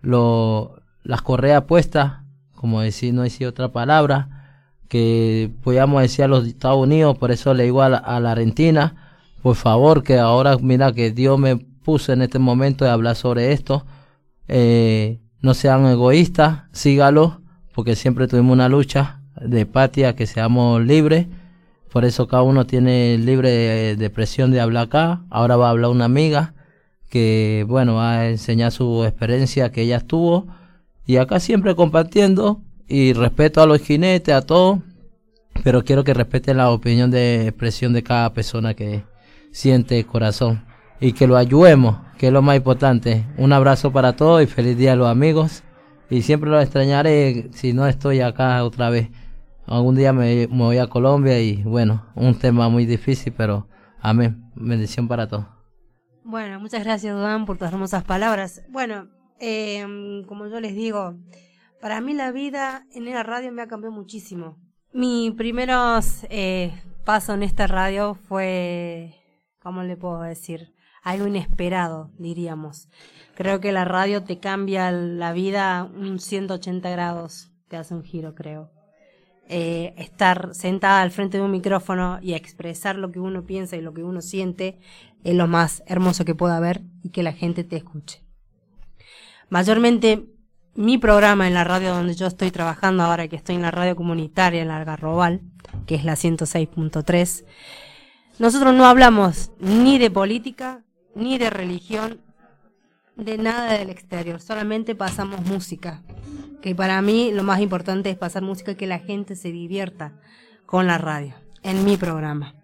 lo, 0.01 0.81
las 1.03 1.21
correas 1.21 1.63
puestas, 1.63 2.23
como 2.53 2.81
decir, 2.81 3.13
no 3.13 3.23
decir 3.23 3.47
otra 3.47 3.69
palabra, 3.69 4.59
que 4.87 5.49
podíamos 5.63 6.01
decir 6.01 6.25
a 6.25 6.27
los 6.27 6.45
Estados 6.45 6.77
Unidos, 6.77 7.17
por 7.17 7.31
eso 7.31 7.53
le 7.53 7.63
digo 7.63 7.81
a 7.81 7.89
la, 7.89 7.97
a 7.97 8.19
la 8.19 8.33
Argentina, 8.33 9.15
por 9.41 9.55
favor, 9.55 10.03
que 10.03 10.19
ahora 10.19 10.57
mira 10.57 10.91
que 10.91 11.11
Dios 11.11 11.39
me 11.39 11.55
puso 11.55 12.11
en 12.13 12.21
este 12.21 12.39
momento 12.39 12.85
de 12.85 12.91
hablar 12.91 13.15
sobre 13.15 13.53
esto, 13.53 13.85
eh, 14.47 15.21
no 15.41 15.53
sean 15.53 15.85
egoístas, 15.85 16.63
sígalo, 16.73 17.41
porque 17.73 17.95
siempre 17.95 18.27
tuvimos 18.27 18.53
una 18.53 18.67
lucha 18.67 19.20
de 19.41 19.65
patria, 19.65 20.15
que 20.15 20.27
seamos 20.27 20.81
libres, 20.85 21.27
por 21.91 22.05
eso 22.05 22.27
cada 22.27 22.43
uno 22.43 22.65
tiene 22.65 23.17
libre 23.17 23.95
de, 23.95 24.09
presión 24.09 24.51
de 24.51 24.61
hablar 24.61 24.85
acá, 24.85 25.23
ahora 25.29 25.57
va 25.57 25.67
a 25.67 25.71
hablar 25.71 25.91
una 25.91 26.05
amiga, 26.05 26.53
que 27.09 27.65
bueno, 27.67 27.95
va 27.95 28.19
a 28.19 28.29
enseñar 28.29 28.71
su 28.71 29.03
experiencia 29.03 29.71
que 29.71 29.81
ella 29.81 29.99
tuvo, 29.99 30.47
y 31.05 31.17
acá 31.17 31.39
siempre 31.39 31.75
compartiendo, 31.75 32.61
y 32.87 33.13
respeto 33.13 33.61
a 33.61 33.65
los 33.65 33.81
jinetes, 33.81 34.33
a 34.33 34.41
todos, 34.41 34.79
pero 35.63 35.83
quiero 35.83 36.03
que 36.03 36.13
respeten 36.13 36.57
la 36.57 36.71
opinión 36.71 37.11
de 37.11 37.47
expresión 37.47 37.93
de 37.93 38.03
cada 38.03 38.33
persona 38.33 38.73
que 38.73 39.03
siente 39.51 39.99
el 39.99 40.05
corazón 40.05 40.65
y 40.99 41.13
que 41.13 41.27
lo 41.27 41.37
ayudemos, 41.37 41.97
que 42.17 42.27
es 42.27 42.33
lo 42.33 42.41
más 42.41 42.55
importante. 42.55 43.25
Un 43.37 43.53
abrazo 43.53 43.91
para 43.91 44.15
todos 44.15 44.43
y 44.43 44.47
feliz 44.47 44.77
día 44.77 44.93
a 44.93 44.95
los 44.95 45.07
amigos. 45.07 45.63
Y 46.09 46.21
siempre 46.21 46.49
los 46.49 46.61
extrañaré 46.61 47.49
si 47.53 47.73
no 47.73 47.87
estoy 47.87 48.21
acá 48.21 48.63
otra 48.63 48.89
vez. 48.89 49.09
Algún 49.65 49.95
día 49.95 50.13
me, 50.13 50.47
me 50.47 50.63
voy 50.63 50.77
a 50.77 50.87
Colombia 50.87 51.39
y 51.39 51.63
bueno, 51.63 52.05
un 52.15 52.37
tema 52.37 52.69
muy 52.69 52.85
difícil, 52.85 53.33
pero 53.35 53.67
amén. 53.99 54.51
Bendición 54.55 55.07
para 55.07 55.27
todos. 55.27 55.45
Bueno, 56.23 56.59
muchas 56.59 56.83
gracias, 56.83 57.15
Duan, 57.15 57.45
por 57.45 57.57
tus 57.57 57.67
hermosas 57.67 58.03
palabras. 58.03 58.63
Bueno, 58.69 59.09
eh, 59.39 60.23
como 60.27 60.47
yo 60.47 60.59
les 60.59 60.75
digo, 60.75 61.15
para 61.81 61.99
mí 61.99 62.13
la 62.13 62.31
vida 62.31 62.85
en 62.93 63.05
la 63.05 63.23
radio 63.23 63.51
me 63.51 63.63
ha 63.63 63.67
cambiado 63.67 63.93
muchísimo. 63.93 64.57
Mi 64.93 65.31
primeros 65.31 66.25
eh, 66.29 66.73
paso 67.05 67.33
en 67.33 67.43
esta 67.43 67.65
radio 67.65 68.13
fue, 68.13 69.15
¿cómo 69.61 69.83
le 69.83 69.97
puedo 69.97 70.21
decir? 70.21 70.75
Algo 71.01 71.25
inesperado, 71.25 72.11
diríamos. 72.19 72.87
Creo 73.35 73.59
que 73.59 73.71
la 73.71 73.85
radio 73.85 74.23
te 74.23 74.39
cambia 74.39 74.91
la 74.91 75.33
vida 75.33 75.83
un 75.83 76.19
180 76.19 76.89
grados, 76.91 77.51
te 77.67 77.77
hace 77.77 77.95
un 77.95 78.03
giro, 78.03 78.35
creo. 78.35 78.69
Eh, 79.53 79.93
estar 79.97 80.51
sentada 80.53 81.01
al 81.01 81.11
frente 81.11 81.37
de 81.37 81.43
un 81.43 81.51
micrófono 81.51 82.19
y 82.21 82.35
expresar 82.35 82.95
lo 82.95 83.11
que 83.11 83.19
uno 83.19 83.43
piensa 83.43 83.75
y 83.75 83.81
lo 83.81 83.93
que 83.93 84.01
uno 84.01 84.21
siente 84.21 84.79
es 85.25 85.35
lo 85.35 85.45
más 85.45 85.83
hermoso 85.87 86.23
que 86.23 86.33
pueda 86.33 86.55
haber 86.55 86.83
y 87.03 87.09
que 87.09 87.21
la 87.21 87.33
gente 87.33 87.65
te 87.65 87.75
escuche. 87.75 88.23
Mayormente 89.49 90.25
mi 90.73 90.97
programa 90.97 91.49
en 91.49 91.53
la 91.53 91.65
radio 91.65 91.93
donde 91.93 92.13
yo 92.13 92.27
estoy 92.27 92.49
trabajando 92.49 93.03
ahora, 93.03 93.27
que 93.27 93.35
estoy 93.35 93.55
en 93.55 93.63
la 93.63 93.71
radio 93.71 93.97
comunitaria 93.97 94.61
en 94.61 94.69
la 94.69 94.77
Algarrobal, 94.77 95.41
que 95.85 95.95
es 95.95 96.05
la 96.05 96.13
106.3, 96.13 97.43
nosotros 98.39 98.73
no 98.73 98.85
hablamos 98.85 99.51
ni 99.59 99.97
de 99.97 100.09
política, 100.09 100.85
ni 101.13 101.37
de 101.37 101.49
religión, 101.49 102.21
de 103.15 103.37
nada 103.37 103.73
del 103.73 103.89
exterior, 103.89 104.39
solamente 104.39 104.95
pasamos 104.95 105.45
música. 105.45 106.01
Que 106.61 106.75
para 106.75 107.01
mí 107.01 107.31
lo 107.31 107.43
más 107.43 107.59
importante 107.59 108.09
es 108.09 108.17
pasar 108.17 108.43
música 108.43 108.75
que 108.75 108.87
la 108.87 108.99
gente 108.99 109.35
se 109.35 109.51
divierta 109.51 110.13
con 110.65 110.87
la 110.87 110.97
radio, 110.97 111.33
en 111.63 111.83
mi 111.83 111.97
programa. 111.97 112.55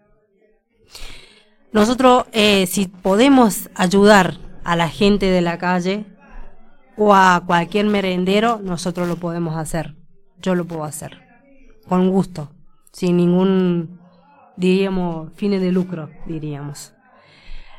Nosotros, 1.72 2.26
eh, 2.32 2.68
si 2.68 2.88
podemos 2.88 3.70
ayudar 3.76 4.38
a 4.64 4.76
la 4.76 4.90
gente 4.90 5.28
de 5.28 5.42
la 5.42 5.58
calle 5.58 6.06
o 6.96 7.14
a 7.14 7.44
cualquier 7.46 7.86
merendero, 7.86 8.60
nosotros 8.64 9.08
lo 9.08 9.18
podemos 9.18 9.56
hacer. 9.56 9.96
Yo 10.42 10.56
lo 10.56 10.66
puedo 10.66 10.84
hacer. 10.84 11.22
Con 11.88 12.10
gusto. 12.10 12.52
Sin 12.92 13.18
ningún, 13.18 14.00
diríamos, 14.56 15.32
fines 15.36 15.62
de 15.62 15.72
lucro, 15.72 16.10
diríamos. 16.26 16.94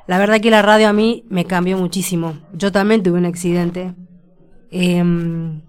La 0.08 0.16
verdad 0.16 0.40
que 0.40 0.50
la 0.50 0.62
radio 0.62 0.88
a 0.88 0.94
mí 0.94 1.26
me 1.28 1.44
cambió 1.44 1.76
muchísimo. 1.76 2.38
Yo 2.54 2.72
también 2.72 3.02
tuve 3.02 3.18
un 3.18 3.26
accidente. 3.26 3.94
Em, 4.70 5.60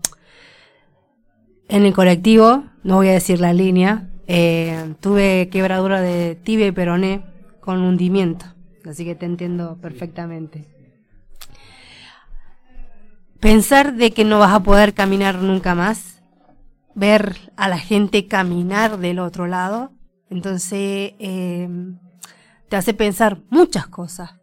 en 1.68 1.86
el 1.86 1.94
colectivo, 1.94 2.64
no 2.84 2.96
voy 2.96 3.10
a 3.10 3.12
decir 3.12 3.42
la 3.42 3.52
línea, 3.52 4.10
eh, 4.28 4.96
tuve 5.02 5.50
quebradura 5.50 6.00
de 6.00 6.36
tibia 6.36 6.68
y 6.68 6.72
peroné 6.72 7.22
con 7.60 7.82
hundimiento. 7.82 8.46
Así 8.86 9.04
que 9.04 9.14
te 9.14 9.26
entiendo 9.26 9.78
perfectamente. 9.82 10.66
Pensar 13.42 13.96
de 13.96 14.12
que 14.12 14.24
no 14.24 14.40
vas 14.40 14.54
a 14.54 14.64
poder 14.64 14.94
caminar 14.94 15.40
nunca 15.40 15.76
más, 15.76 16.24
ver 16.96 17.36
a 17.58 17.68
la 17.68 17.78
gente 17.78 18.26
caminar 18.28 19.00
del 19.00 19.20
otro 19.20 19.48
lado, 19.48 19.92
entonces 20.30 21.12
eh, 21.20 21.68
te 22.70 22.76
hace 22.78 22.94
pensar 22.94 23.42
muchas 23.50 23.88
cosas 23.88 24.36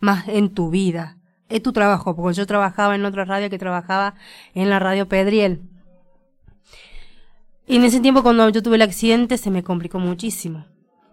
más 0.00 0.26
en 0.28 0.50
tu 0.50 0.70
vida, 0.70 1.18
en 1.48 1.62
tu 1.62 1.72
trabajo, 1.72 2.16
porque 2.16 2.36
yo 2.36 2.46
trabajaba 2.46 2.94
en 2.94 3.04
otra 3.04 3.24
radio 3.24 3.50
que 3.50 3.58
trabajaba 3.58 4.14
en 4.54 4.70
la 4.70 4.78
radio 4.78 5.08
Pedriel. 5.08 5.62
Y 7.66 7.76
en 7.76 7.84
ese 7.84 8.00
tiempo 8.00 8.22
cuando 8.22 8.48
yo 8.48 8.62
tuve 8.62 8.76
el 8.76 8.82
accidente 8.82 9.38
se 9.38 9.50
me 9.50 9.62
complicó 9.62 9.98
muchísimo 9.98 10.66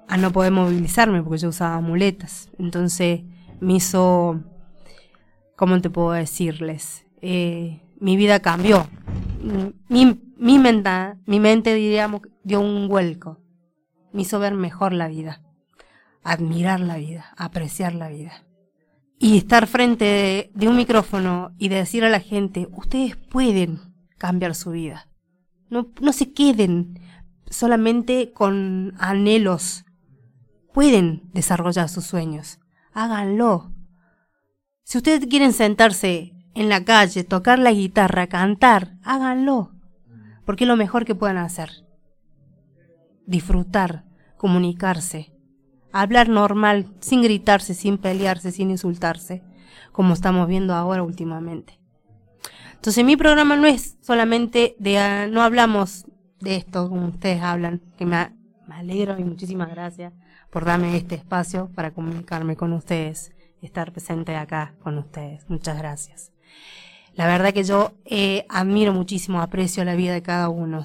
a 0.08 0.18
no 0.18 0.32
poder 0.32 0.52
movilizarme 0.52 1.24
porque 1.24 1.40
yo 1.40 1.50
usaba 1.50 1.80
muletas. 1.82 2.50
Entonces 2.60 3.22
me 3.60 3.74
hizo, 3.74 4.42
¿cómo 5.56 5.82
te 5.82 5.90
puedo 5.90 6.12
decirles? 6.12 7.06
Eh, 7.22 7.82
mi 8.00 8.18
vida 8.18 8.40
cambió. 8.40 8.88
Mi, 9.90 10.22
mi, 10.38 10.60
mi 10.60 11.40
mente, 11.40 11.74
diríamos, 11.74 12.22
dio 12.44 12.62
un 12.62 12.88
vuelco. 12.88 13.40
Me 14.12 14.22
hizo 14.22 14.40
ver 14.40 14.54
mejor 14.54 14.94
la 14.94 15.08
vida, 15.08 15.42
admirar 16.24 16.80
la 16.80 16.98
vida, 16.98 17.34
apreciar 17.38 17.94
la 17.94 18.10
vida. 18.10 18.44
Y 19.20 19.38
estar 19.38 19.68
frente 19.68 20.52
de, 20.54 20.68
un 20.68 20.76
micrófono 20.76 21.52
y 21.58 21.70
de 21.70 21.78
decir 21.78 22.04
a 22.04 22.10
la 22.10 22.20
gente, 22.20 22.68
ustedes 22.72 23.16
pueden 23.16 23.80
cambiar 24.18 24.56
su 24.56 24.72
vida. 24.72 25.08
No, 25.70 25.88
no 26.02 26.14
se 26.14 26.34
queden 26.34 27.00
solamente 27.50 28.32
con 28.34 28.94
anhelos. 28.98 29.86
Pueden 30.74 31.30
desarrollar 31.34 31.90
sus 31.90 32.06
sueños. 32.06 32.60
Háganlo. 32.92 33.72
Si 34.84 34.98
ustedes 34.98 35.26
quieren 35.28 35.54
sentarse 35.54 36.34
en 36.56 36.70
la 36.70 36.84
calle, 36.84 37.24
tocar 37.24 37.60
la 37.60 37.72
guitarra, 37.72 38.28
cantar, 38.28 38.98
háganlo. 39.04 39.72
Porque 40.46 40.66
es 40.66 40.68
lo 40.68 40.76
mejor 40.76 41.06
que 41.06 41.16
puedan 41.16 41.38
hacer. 41.38 41.86
Disfrutar, 43.26 44.04
comunicarse, 44.38 45.33
hablar 45.94 46.28
normal, 46.28 46.88
sin 47.00 47.22
gritarse, 47.22 47.74
sin 47.74 47.98
pelearse, 47.98 48.52
sin 48.52 48.72
insultarse, 48.72 49.44
como 49.92 50.14
estamos 50.14 50.48
viendo 50.48 50.74
ahora 50.74 51.04
últimamente. 51.04 51.80
Entonces 52.74 53.06
mi 53.06 53.16
programa 53.16 53.56
no 53.56 53.66
es 53.66 53.98
solamente 54.02 54.76
de, 54.80 54.98
ah, 54.98 55.28
no 55.28 55.42
hablamos 55.42 56.06
de 56.42 56.58
esto 56.58 56.90
como 56.90 57.08
ustedes 57.08 57.42
hablan, 57.42 57.82
que 57.98 58.06
me, 58.06 58.36
me 58.68 58.76
alegro 58.76 59.18
y 59.18 59.24
muchísimas 59.24 59.70
gracias 59.70 60.12
por 60.50 60.66
darme 60.66 60.98
este 60.98 61.16
espacio 61.16 61.70
para 61.74 61.92
comunicarme 61.92 62.58
con 62.58 62.74
ustedes, 62.74 63.32
estar 63.62 63.92
presente 63.92 64.36
acá 64.36 64.76
con 64.84 64.98
ustedes. 64.98 65.50
Muchas 65.50 65.78
gracias. 65.78 66.34
La 67.14 67.28
verdad 67.28 67.54
que 67.54 67.64
yo 67.64 67.94
eh, 68.06 68.46
admiro 68.50 68.92
muchísimo, 68.94 69.42
aprecio 69.42 69.86
la 69.86 69.96
vida 69.96 70.14
de 70.14 70.24
cada 70.24 70.50
uno. 70.50 70.82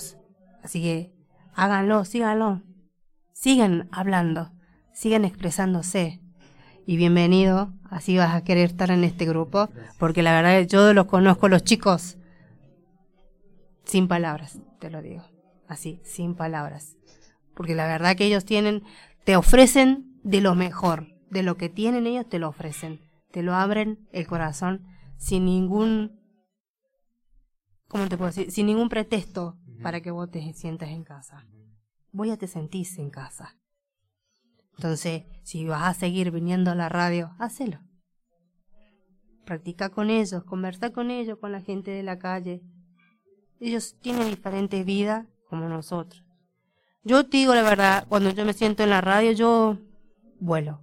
Así 0.63 0.83
que 0.83 1.13
háganlo, 1.55 2.05
síganlo. 2.05 2.63
Sigan 3.33 3.89
hablando, 3.91 4.53
sigan 4.99 5.25
expresándose. 5.25 6.21
Y 6.85 6.97
bienvenido, 6.97 7.73
así 7.89 8.17
vas 8.17 8.35
a 8.35 8.43
querer 8.43 8.71
estar 8.71 8.91
en 8.91 9.05
este 9.05 9.27
grupo, 9.27 9.69
porque 9.97 10.25
la 10.25 10.33
verdad 10.33 10.59
que 10.59 10.67
yo 10.67 10.93
los 10.93 11.07
conozco 11.07 11.49
los 11.49 11.63
chicos 11.63 12.19
sin 13.85 14.09
palabras, 14.09 14.59
te 14.81 14.91
lo 14.91 15.01
digo. 15.01 15.23
Así, 15.69 16.01
sin 16.03 16.35
palabras. 16.35 16.97
Porque 17.55 17.77
la 17.77 17.87
verdad 17.87 18.17
que 18.17 18.25
ellos 18.25 18.45
tienen, 18.45 18.83
te 19.25 19.37
ofrecen 19.37 20.19
de 20.25 20.41
lo 20.41 20.57
mejor, 20.57 21.07
de 21.31 21.45
lo 21.45 21.57
que 21.57 21.69
tienen 21.69 22.09
ellos 22.09 22.29
te 22.29 22.41
lo 22.41 22.49
ofrecen. 22.49 23.01
Te 23.31 23.45
lo 23.45 23.55
abren 23.55 24.09
el 24.11 24.27
corazón 24.27 24.85
sin 25.17 25.45
ningún, 25.45 26.19
¿cómo 27.87 28.09
te 28.09 28.17
puedo 28.17 28.31
decir? 28.31 28.51
Sin 28.51 28.67
ningún 28.67 28.89
pretexto 28.89 29.57
para 29.81 30.01
que 30.01 30.11
vos 30.11 30.29
te 30.29 30.53
sientas 30.55 30.89
en 30.89 31.05
casa. 31.05 31.47
Voy 32.11 32.31
a 32.33 32.37
te 32.37 32.49
sentís 32.49 32.99
en 32.99 33.11
casa. 33.11 33.55
Entonces, 34.79 35.25
si 35.43 35.67
vas 35.67 35.83
a 35.83 35.95
seguir 35.95 36.31
viniendo 36.31 36.71
a 36.71 36.77
la 36.77 36.89
radio, 36.89 37.35
hacelo. 37.41 37.81
Practica 39.45 39.89
con 39.89 40.09
ellos, 40.09 40.45
conversa 40.45 40.91
con 40.91 41.11
ellos, 41.11 41.39
con 41.41 41.51
la 41.51 41.61
gente 41.61 41.91
de 41.91 42.05
la 42.05 42.21
calle. 42.21 42.63
Ellos 43.59 43.97
tienen 44.01 44.31
diferentes 44.31 44.87
vidas 44.87 45.27
como 45.49 45.69
nosotros. 45.69 46.23
Yo 47.03 47.25
te 47.25 47.39
digo 47.39 47.57
la 47.57 47.63
verdad, 47.63 48.07
cuando 48.09 48.31
yo 48.31 48.45
me 48.45 48.53
siento 48.53 48.85
en 48.85 48.91
la 48.91 49.01
radio, 49.01 49.33
yo 49.33 49.79
vuelo. 50.39 50.81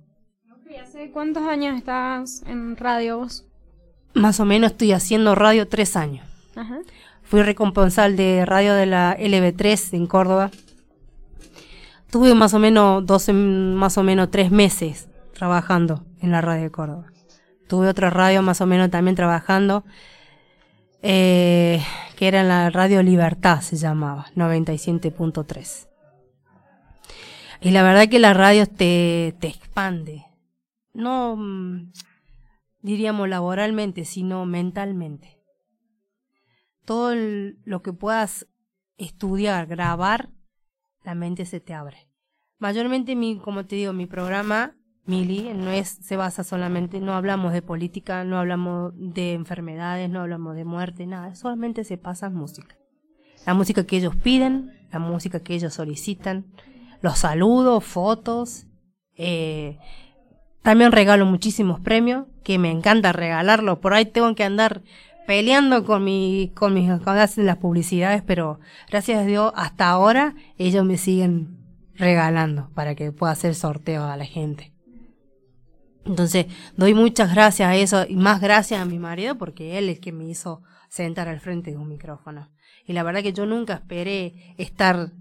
¿Y 0.70 0.76
hace 0.76 1.10
cuántos 1.12 1.44
años 1.44 1.78
estás 1.78 2.44
en 2.48 2.76
radio 2.76 3.20
vos? 3.20 3.48
Más 4.14 4.42
o 4.42 4.46
menos 4.46 4.72
estoy 4.72 4.92
haciendo 4.92 5.36
radio 5.36 5.70
tres 5.70 5.96
años. 5.96 6.28
Ajá. 6.56 6.80
Fui 7.24 7.44
responsable 7.44 8.22
de 8.22 8.46
radio 8.46 8.74
de 8.74 8.88
la 8.88 9.18
LB3 9.18 9.94
en 9.94 10.06
Córdoba. 10.06 10.52
Tuve 12.10 12.34
más 12.36 12.54
o 12.54 12.60
menos 12.60 13.06
12, 13.06 13.34
más 13.34 13.98
o 13.98 14.04
menos 14.04 14.32
tres 14.32 14.52
meses 14.52 15.10
trabajando 15.34 16.06
en 16.22 16.32
la 16.32 16.42
radio 16.42 16.64
de 16.64 16.72
Córdoba. 16.72 17.12
Tuve 17.68 17.88
otra 17.88 18.10
radio 18.10 18.42
más 18.42 18.62
o 18.62 18.66
menos 18.66 18.90
también 18.90 19.16
trabajando, 19.16 19.84
eh, 21.02 21.84
que 22.16 22.28
era 22.28 22.44
la 22.44 22.70
radio 22.70 23.04
Libertad 23.04 23.62
se 23.62 23.76
llamaba, 23.76 24.28
97.3. 24.36 25.88
Y 27.62 27.72
la 27.72 27.84
verdad 27.84 28.08
que 28.08 28.20
la 28.20 28.34
radio 28.34 28.68
te, 28.68 29.36
te 29.40 29.48
expande. 29.48 30.26
No 30.94 31.36
mm, 31.36 31.92
diríamos 32.82 33.28
laboralmente, 33.28 34.06
sino 34.06 34.46
mentalmente. 34.46 35.40
Todo 36.86 37.16
lo 37.16 37.82
que 37.82 37.92
puedas 37.92 38.48
estudiar, 38.98 39.66
grabar, 39.66 40.30
la 41.06 41.16
mente 41.16 41.46
se 41.46 41.60
te 41.60 41.74
abre. 41.74 42.10
Mayormente 42.58 43.16
mi, 43.16 43.38
como 43.38 43.66
te 43.66 43.76
digo, 43.76 43.94
mi 43.94 44.06
programa, 44.08 44.76
Mili, 45.06 45.54
no 45.54 45.70
es, 45.70 45.90
se 45.90 46.18
basa 46.18 46.44
solamente, 46.44 47.00
no 47.00 47.14
hablamos 47.14 47.54
de 47.54 47.62
política, 47.62 48.24
no 48.24 48.40
hablamos 48.40 48.92
de 48.96 49.34
enfermedades, 49.34 50.10
no 50.10 50.22
hablamos 50.22 50.56
de 50.56 50.66
muerte, 50.66 51.06
nada, 51.06 51.36
solamente 51.36 51.84
se 51.84 51.98
pasa 51.98 52.30
música. 52.30 52.76
La 53.46 53.54
música 53.54 53.86
que 53.86 53.98
ellos 53.98 54.16
piden, 54.16 54.72
la 54.92 54.98
música 54.98 55.42
que 55.42 55.54
ellos 55.54 55.76
solicitan, 55.76 56.46
los 57.02 57.20
saludos, 57.20 57.84
fotos, 57.84 58.66
eh, 59.16 59.78
también 60.64 60.92
regalo 60.92 61.28
muchísimos 61.28 61.80
premios, 61.80 62.26
que 62.44 62.58
me 62.58 62.72
encanta 62.72 63.14
regalarlos. 63.14 63.78
Por 63.78 63.94
ahí 63.94 64.06
tengo 64.06 64.34
que 64.34 64.44
andar 64.44 64.82
peleando 65.26 65.84
con 65.84 66.04
mi, 66.04 66.52
con 66.56 66.74
mis 66.74 66.88
cuando 67.02 67.22
hacen 67.22 67.46
las 67.46 67.58
publicidades, 67.58 68.22
pero 68.24 68.60
gracias 68.90 69.20
a 69.20 69.26
Dios 69.26 69.52
hasta 69.56 69.90
ahora 69.90 70.36
ellos 70.58 70.86
me 70.86 70.98
siguen 70.98 71.58
regalando 71.96 72.70
para 72.74 72.96
que 72.96 73.12
pueda 73.12 73.34
hacer 73.34 73.56
sorteo 73.56 74.04
a 74.04 74.18
la 74.18 74.26
gente. 74.26 74.72
Entonces, 76.06 76.46
doy 76.78 76.94
muchas 76.94 77.34
gracias 77.34 77.68
a 77.68 77.76
eso 77.76 78.06
y 78.08 78.16
más 78.16 78.40
gracias 78.40 78.80
a 78.80 78.86
mi 78.86 79.00
marido 79.00 79.38
porque 79.38 79.78
él 79.78 79.90
es 79.90 79.98
el 79.98 80.02
que 80.02 80.12
me 80.12 80.26
hizo 80.26 80.62
sentar 80.88 81.28
al 81.28 81.40
frente 81.40 81.72
de 81.72 81.78
un 81.78 81.90
micrófono. 81.90 82.52
Y 82.86 82.94
la 82.94 83.02
verdad 83.02 83.24
que 83.24 83.34
yo 83.34 83.46
nunca 83.48 83.74
esperé 83.76 84.54
estar 84.58 85.12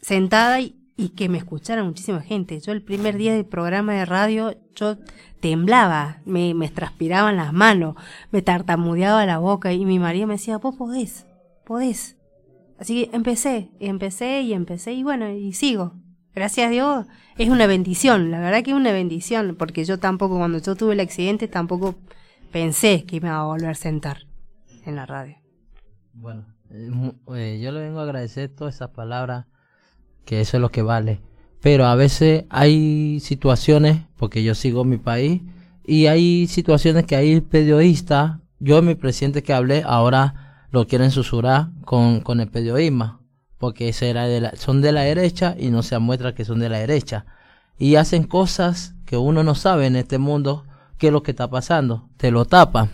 sentada 0.00 0.60
y, 0.60 0.79
y 1.00 1.08
que 1.08 1.30
me 1.30 1.38
escuchara 1.38 1.82
muchísima 1.82 2.20
gente. 2.20 2.60
Yo 2.60 2.72
el 2.72 2.82
primer 2.82 3.16
día 3.16 3.32
del 3.32 3.46
programa 3.46 3.94
de 3.94 4.04
radio, 4.04 4.54
yo 4.74 4.98
temblaba, 5.40 6.20
me, 6.26 6.52
me 6.52 6.68
transpiraban 6.68 7.36
las 7.36 7.54
manos, 7.54 7.94
me 8.30 8.42
tartamudeaba 8.42 9.24
la 9.24 9.38
boca 9.38 9.72
y 9.72 9.86
mi 9.86 9.98
marido 9.98 10.26
me 10.26 10.34
decía, 10.34 10.58
vos 10.58 10.76
podés, 10.76 11.26
podés. 11.64 12.18
Así 12.78 13.06
que 13.06 13.16
empecé, 13.16 13.70
y 13.80 13.86
empecé 13.86 14.42
y 14.42 14.52
empecé 14.52 14.92
y 14.92 15.02
bueno, 15.02 15.30
y 15.30 15.54
sigo. 15.54 15.94
Gracias 16.34 16.66
a 16.68 16.70
Dios, 16.70 17.06
es 17.38 17.48
una 17.48 17.66
bendición, 17.66 18.30
la 18.30 18.38
verdad 18.38 18.62
que 18.62 18.70
es 18.70 18.76
una 18.76 18.92
bendición, 18.92 19.56
porque 19.58 19.86
yo 19.86 19.98
tampoco, 19.98 20.36
cuando 20.36 20.58
yo 20.58 20.76
tuve 20.76 20.92
el 20.92 21.00
accidente, 21.00 21.48
tampoco 21.48 21.94
pensé 22.52 23.04
que 23.04 23.22
me 23.22 23.28
iba 23.28 23.40
a 23.40 23.44
volver 23.44 23.70
a 23.70 23.74
sentar 23.74 24.26
en 24.84 24.96
la 24.96 25.06
radio. 25.06 25.36
Bueno, 26.12 26.44
eh, 26.70 26.90
eh, 27.34 27.60
yo 27.62 27.72
le 27.72 27.80
vengo 27.80 28.00
a 28.00 28.02
agradecer 28.02 28.50
todas 28.54 28.74
esas 28.74 28.90
palabras, 28.90 29.46
que 30.24 30.40
eso 30.40 30.56
es 30.56 30.60
lo 30.60 30.70
que 30.70 30.82
vale. 30.82 31.20
Pero 31.60 31.86
a 31.86 31.94
veces 31.94 32.44
hay 32.48 33.20
situaciones, 33.20 34.02
porque 34.16 34.42
yo 34.42 34.54
sigo 34.54 34.84
mi 34.84 34.96
país, 34.96 35.42
y 35.84 36.06
hay 36.06 36.46
situaciones 36.46 37.04
que 37.04 37.16
hay 37.16 37.40
periodistas, 37.40 38.38
yo 38.58 38.80
mi 38.82 38.94
presidente 38.94 39.42
que 39.42 39.52
hablé, 39.52 39.82
ahora 39.84 40.66
lo 40.70 40.86
quieren 40.86 41.10
susurrar 41.10 41.70
con, 41.84 42.20
con 42.20 42.40
el 42.40 42.48
periodismo, 42.48 43.20
porque 43.58 43.92
son 43.92 44.80
de 44.80 44.92
la 44.92 45.02
derecha 45.02 45.54
y 45.58 45.70
no 45.70 45.82
se 45.82 45.98
muestra 45.98 46.34
que 46.34 46.44
son 46.44 46.60
de 46.60 46.68
la 46.68 46.78
derecha. 46.78 47.26
Y 47.78 47.96
hacen 47.96 48.24
cosas 48.24 48.94
que 49.04 49.16
uno 49.16 49.42
no 49.42 49.54
sabe 49.54 49.86
en 49.86 49.96
este 49.96 50.18
mundo 50.18 50.64
qué 50.96 51.08
es 51.08 51.12
lo 51.12 51.22
que 51.22 51.32
está 51.32 51.48
pasando, 51.50 52.08
te 52.16 52.30
lo 52.30 52.44
tapa, 52.44 52.88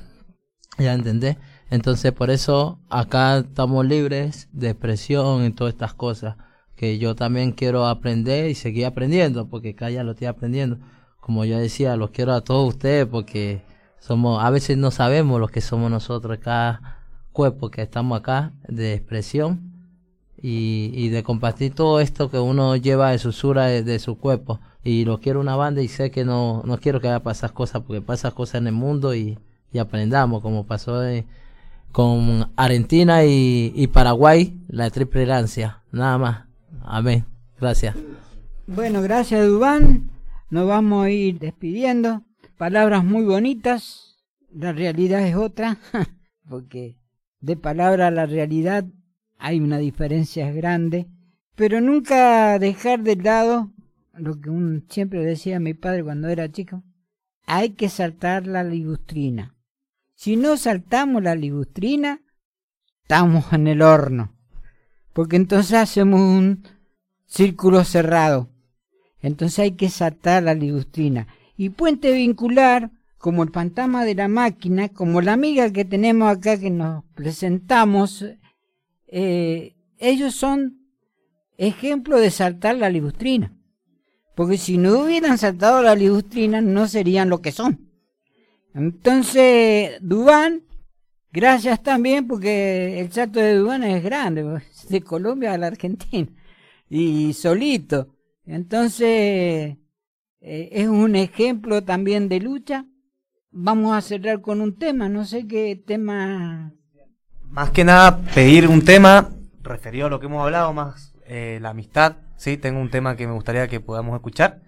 ya 0.79 0.95
entendés. 0.95 1.37
Entonces 1.71 2.13
por 2.13 2.31
eso 2.31 2.81
acá 2.89 3.39
estamos 3.39 3.85
libres 3.85 4.49
de 4.53 4.71
expresión 4.71 5.45
y 5.45 5.51
todas 5.51 5.75
estas 5.75 5.95
cosas 5.95 6.37
que 6.77 6.99
yo 6.99 7.15
también 7.17 7.53
quiero 7.53 7.87
aprender 7.87 8.51
y 8.51 8.55
seguir 8.55 8.87
aprendiendo, 8.87 9.49
porque 9.49 9.71
acá 9.71 9.91
ya 9.91 10.05
lo 10.05 10.13
estoy 10.13 10.29
aprendiendo. 10.29 10.79
Como 11.21 11.45
yo 11.45 11.59
decía, 11.59 11.97
los 11.97 12.11
quiero 12.11 12.33
a 12.35 12.43
todos 12.43 12.69
ustedes 12.69 13.07
porque 13.07 13.63
somos, 13.99 14.45
a 14.45 14.51
veces 14.51 14.77
no 14.77 14.91
sabemos 14.91 15.41
lo 15.41 15.49
que 15.49 15.61
somos 15.61 15.91
nosotros, 15.91 16.39
cada 16.39 17.01
cuerpo 17.33 17.71
que 17.71 17.83
estamos 17.83 18.19
acá 18.19 18.53
de 18.69 18.95
expresión 18.95 19.73
y, 20.41 20.91
y 20.95 21.09
de 21.09 21.23
compartir 21.23 21.75
todo 21.75 22.01
esto 22.01 22.31
que 22.31 22.39
uno 22.39 22.77
lleva 22.77 23.11
de 23.11 23.19
susura 23.19 23.67
de, 23.67 23.99
su 23.99 24.19
cuerpo. 24.19 24.61
Y 24.85 25.05
lo 25.05 25.19
quiero 25.19 25.41
una 25.41 25.57
banda 25.57 25.83
y 25.83 25.89
sé 25.89 26.11
que 26.11 26.25
no, 26.25 26.63
no 26.65 26.79
quiero 26.79 27.01
que 27.01 27.09
haya 27.09 27.23
pasar 27.23 27.53
cosas, 27.53 27.83
porque 27.83 28.01
pasan 28.03 28.31
cosas 28.33 28.57
en 28.57 28.69
el 28.69 28.75
mundo 28.75 29.15
y, 29.15 29.39
y 29.73 29.79
aprendamos, 29.79 30.43
como 30.43 30.67
pasó 30.67 31.03
con 31.91 32.53
Argentina 32.57 33.25
y, 33.25 33.73
y 33.75 33.87
Paraguay, 33.89 34.61
la 34.69 34.91
triple 34.91 35.23
herencia. 35.23 35.83
Nada 35.91 36.19
más. 36.19 36.46
Amén. 36.87 37.27
Gracias. 37.61 37.97
Bueno, 38.69 39.03
gracias 39.03 39.45
Dubán. 39.45 40.11
Nos 40.51 40.69
vamos 40.69 41.05
a 41.05 41.11
ir 41.11 41.41
despidiendo. 41.41 42.23
Palabras 42.57 43.05
muy 43.05 43.25
bonitas. 43.25 44.25
La 44.53 44.73
realidad 44.73 45.27
es 45.27 45.35
otra. 45.35 45.79
Porque 46.49 46.97
de 47.41 47.57
palabra 47.57 48.07
a 48.07 48.11
la 48.13 48.27
realidad 48.27 48.85
hay 49.37 49.59
una 49.59 49.79
diferencia 49.79 50.53
grande. 50.53 51.09
Pero 51.57 51.81
nunca 51.81 52.57
dejar 52.61 53.03
de 53.03 53.17
lado 53.17 53.73
lo 54.15 54.41
que 54.41 54.49
un, 54.49 54.87
siempre 54.89 55.25
decía 55.25 55.59
mi 55.59 55.75
padre 55.75 56.05
cuando 56.05 56.29
era 56.29 56.51
chico. 56.53 56.85
Hay 57.47 57.71
que 57.71 57.89
saltar 57.89 58.47
la 58.47 58.63
ligustrina. 58.63 59.57
Si 60.15 60.37
no 60.37 60.57
saltamos 60.57 61.23
la 61.23 61.35
ligustrina, 61.35 62.21
estamos 63.03 63.53
en 63.53 63.67
el 63.67 63.83
horno. 63.83 64.37
Porque 65.13 65.37
entonces 65.37 65.75
hacemos 65.75 66.21
un 66.21 66.76
círculo 67.27 67.85
cerrado. 67.85 68.49
Entonces 69.21 69.59
hay 69.61 69.73
que 69.73 69.89
saltar 69.89 70.43
la 70.43 70.55
ligustrina. 70.55 71.27
Y 71.57 71.71
puente 71.71 72.13
vincular, 72.13 72.91
como 73.19 73.43
el 73.43 73.51
fantasma 73.51 74.05
de 74.05 74.15
la 74.15 74.29
máquina, 74.29 74.89
como 74.89 75.21
la 75.21 75.33
amiga 75.33 75.73
que 75.73 75.85
tenemos 75.85 76.29
acá 76.29 76.59
que 76.59 76.71
nos 76.71 77.05
presentamos, 77.15 78.25
eh, 79.09 79.75
ellos 79.99 80.35
son 80.35 80.87
ejemplo 81.59 82.19
de 82.19 82.31
saltar 82.31 82.77
la 82.77 82.91
ligustrina. 82.91 83.57
Porque 84.35 84.59
si 84.59 84.77
no 84.77 85.01
hubieran 85.01 85.39
saltado 85.39 85.83
la 85.83 85.95
ligustrina, 85.95 86.61
no 86.61 86.87
serían 86.89 87.31
lo 87.31 87.41
que 87.41 87.53
son. 87.53 87.91
Entonces, 88.75 89.97
Dubán, 90.03 90.63
gracias 91.33 91.83
también, 91.83 92.29
porque 92.29 93.01
el 93.01 93.11
salto 93.11 93.41
de 93.41 93.55
Dubán 93.55 93.83
es 93.83 94.05
grande, 94.05 94.61
de 94.91 95.01
Colombia 95.01 95.55
a 95.55 95.59
la 95.59 95.69
Argentina, 95.69 96.29
y 96.89 97.33
solito. 97.33 98.09
Entonces, 98.45 99.77
eh, 100.41 100.69
es 100.73 100.89
un 100.89 101.17
ejemplo 101.17 101.83
también 101.83 102.29
de 102.29 102.41
lucha. 102.41 102.87
Vamos 103.51 103.97
a 103.97 104.01
cerrar 104.01 104.41
con 104.41 104.61
un 104.61 104.79
tema, 104.79 105.09
no 105.09 105.25
sé 105.25 105.47
qué 105.47 105.83
tema. 105.85 106.73
Más 107.51 107.71
que 107.71 107.85
nada, 107.85 108.19
pedir 108.35 108.69
un 108.69 108.85
tema 108.85 109.31
referido 109.63 110.07
a 110.07 110.11
lo 110.11 110.21
que 110.21 110.27
hemos 110.27 110.43
hablado, 110.45 110.73
más 110.73 111.15
eh, 111.27 111.59
la 111.61 111.71
amistad. 111.71 112.17
Sí, 112.37 112.57
tengo 112.57 112.81
un 112.81 112.91
tema 112.91 113.17
que 113.17 113.27
me 113.27 113.33
gustaría 113.33 113.67
que 113.69 113.81
podamos 113.81 114.15
escuchar. 114.15 114.63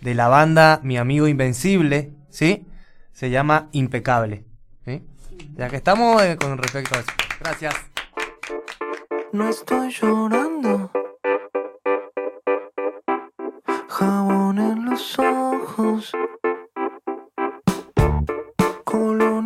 De 0.00 0.14
la 0.14 0.28
banda 0.28 0.80
Mi 0.82 0.98
Amigo 0.98 1.28
Invencible, 1.28 2.12
¿sí? 2.28 2.66
Se 3.12 3.30
llama 3.30 3.68
Impecable. 3.72 4.44
¿sí? 4.84 5.02
Ya 5.54 5.68
que 5.68 5.76
estamos 5.76 6.20
eh, 6.22 6.36
con 6.36 6.58
respecto 6.58 6.96
a 6.96 7.00
eso. 7.00 7.12
Gracias. 7.40 7.74
No 9.32 9.48
estoy 9.48 9.90
llorando. 9.90 10.90
Jabón 14.02 14.58
en 14.58 14.84
los 14.84 15.16
ojos. 15.20 16.12
Colonia 18.82 19.41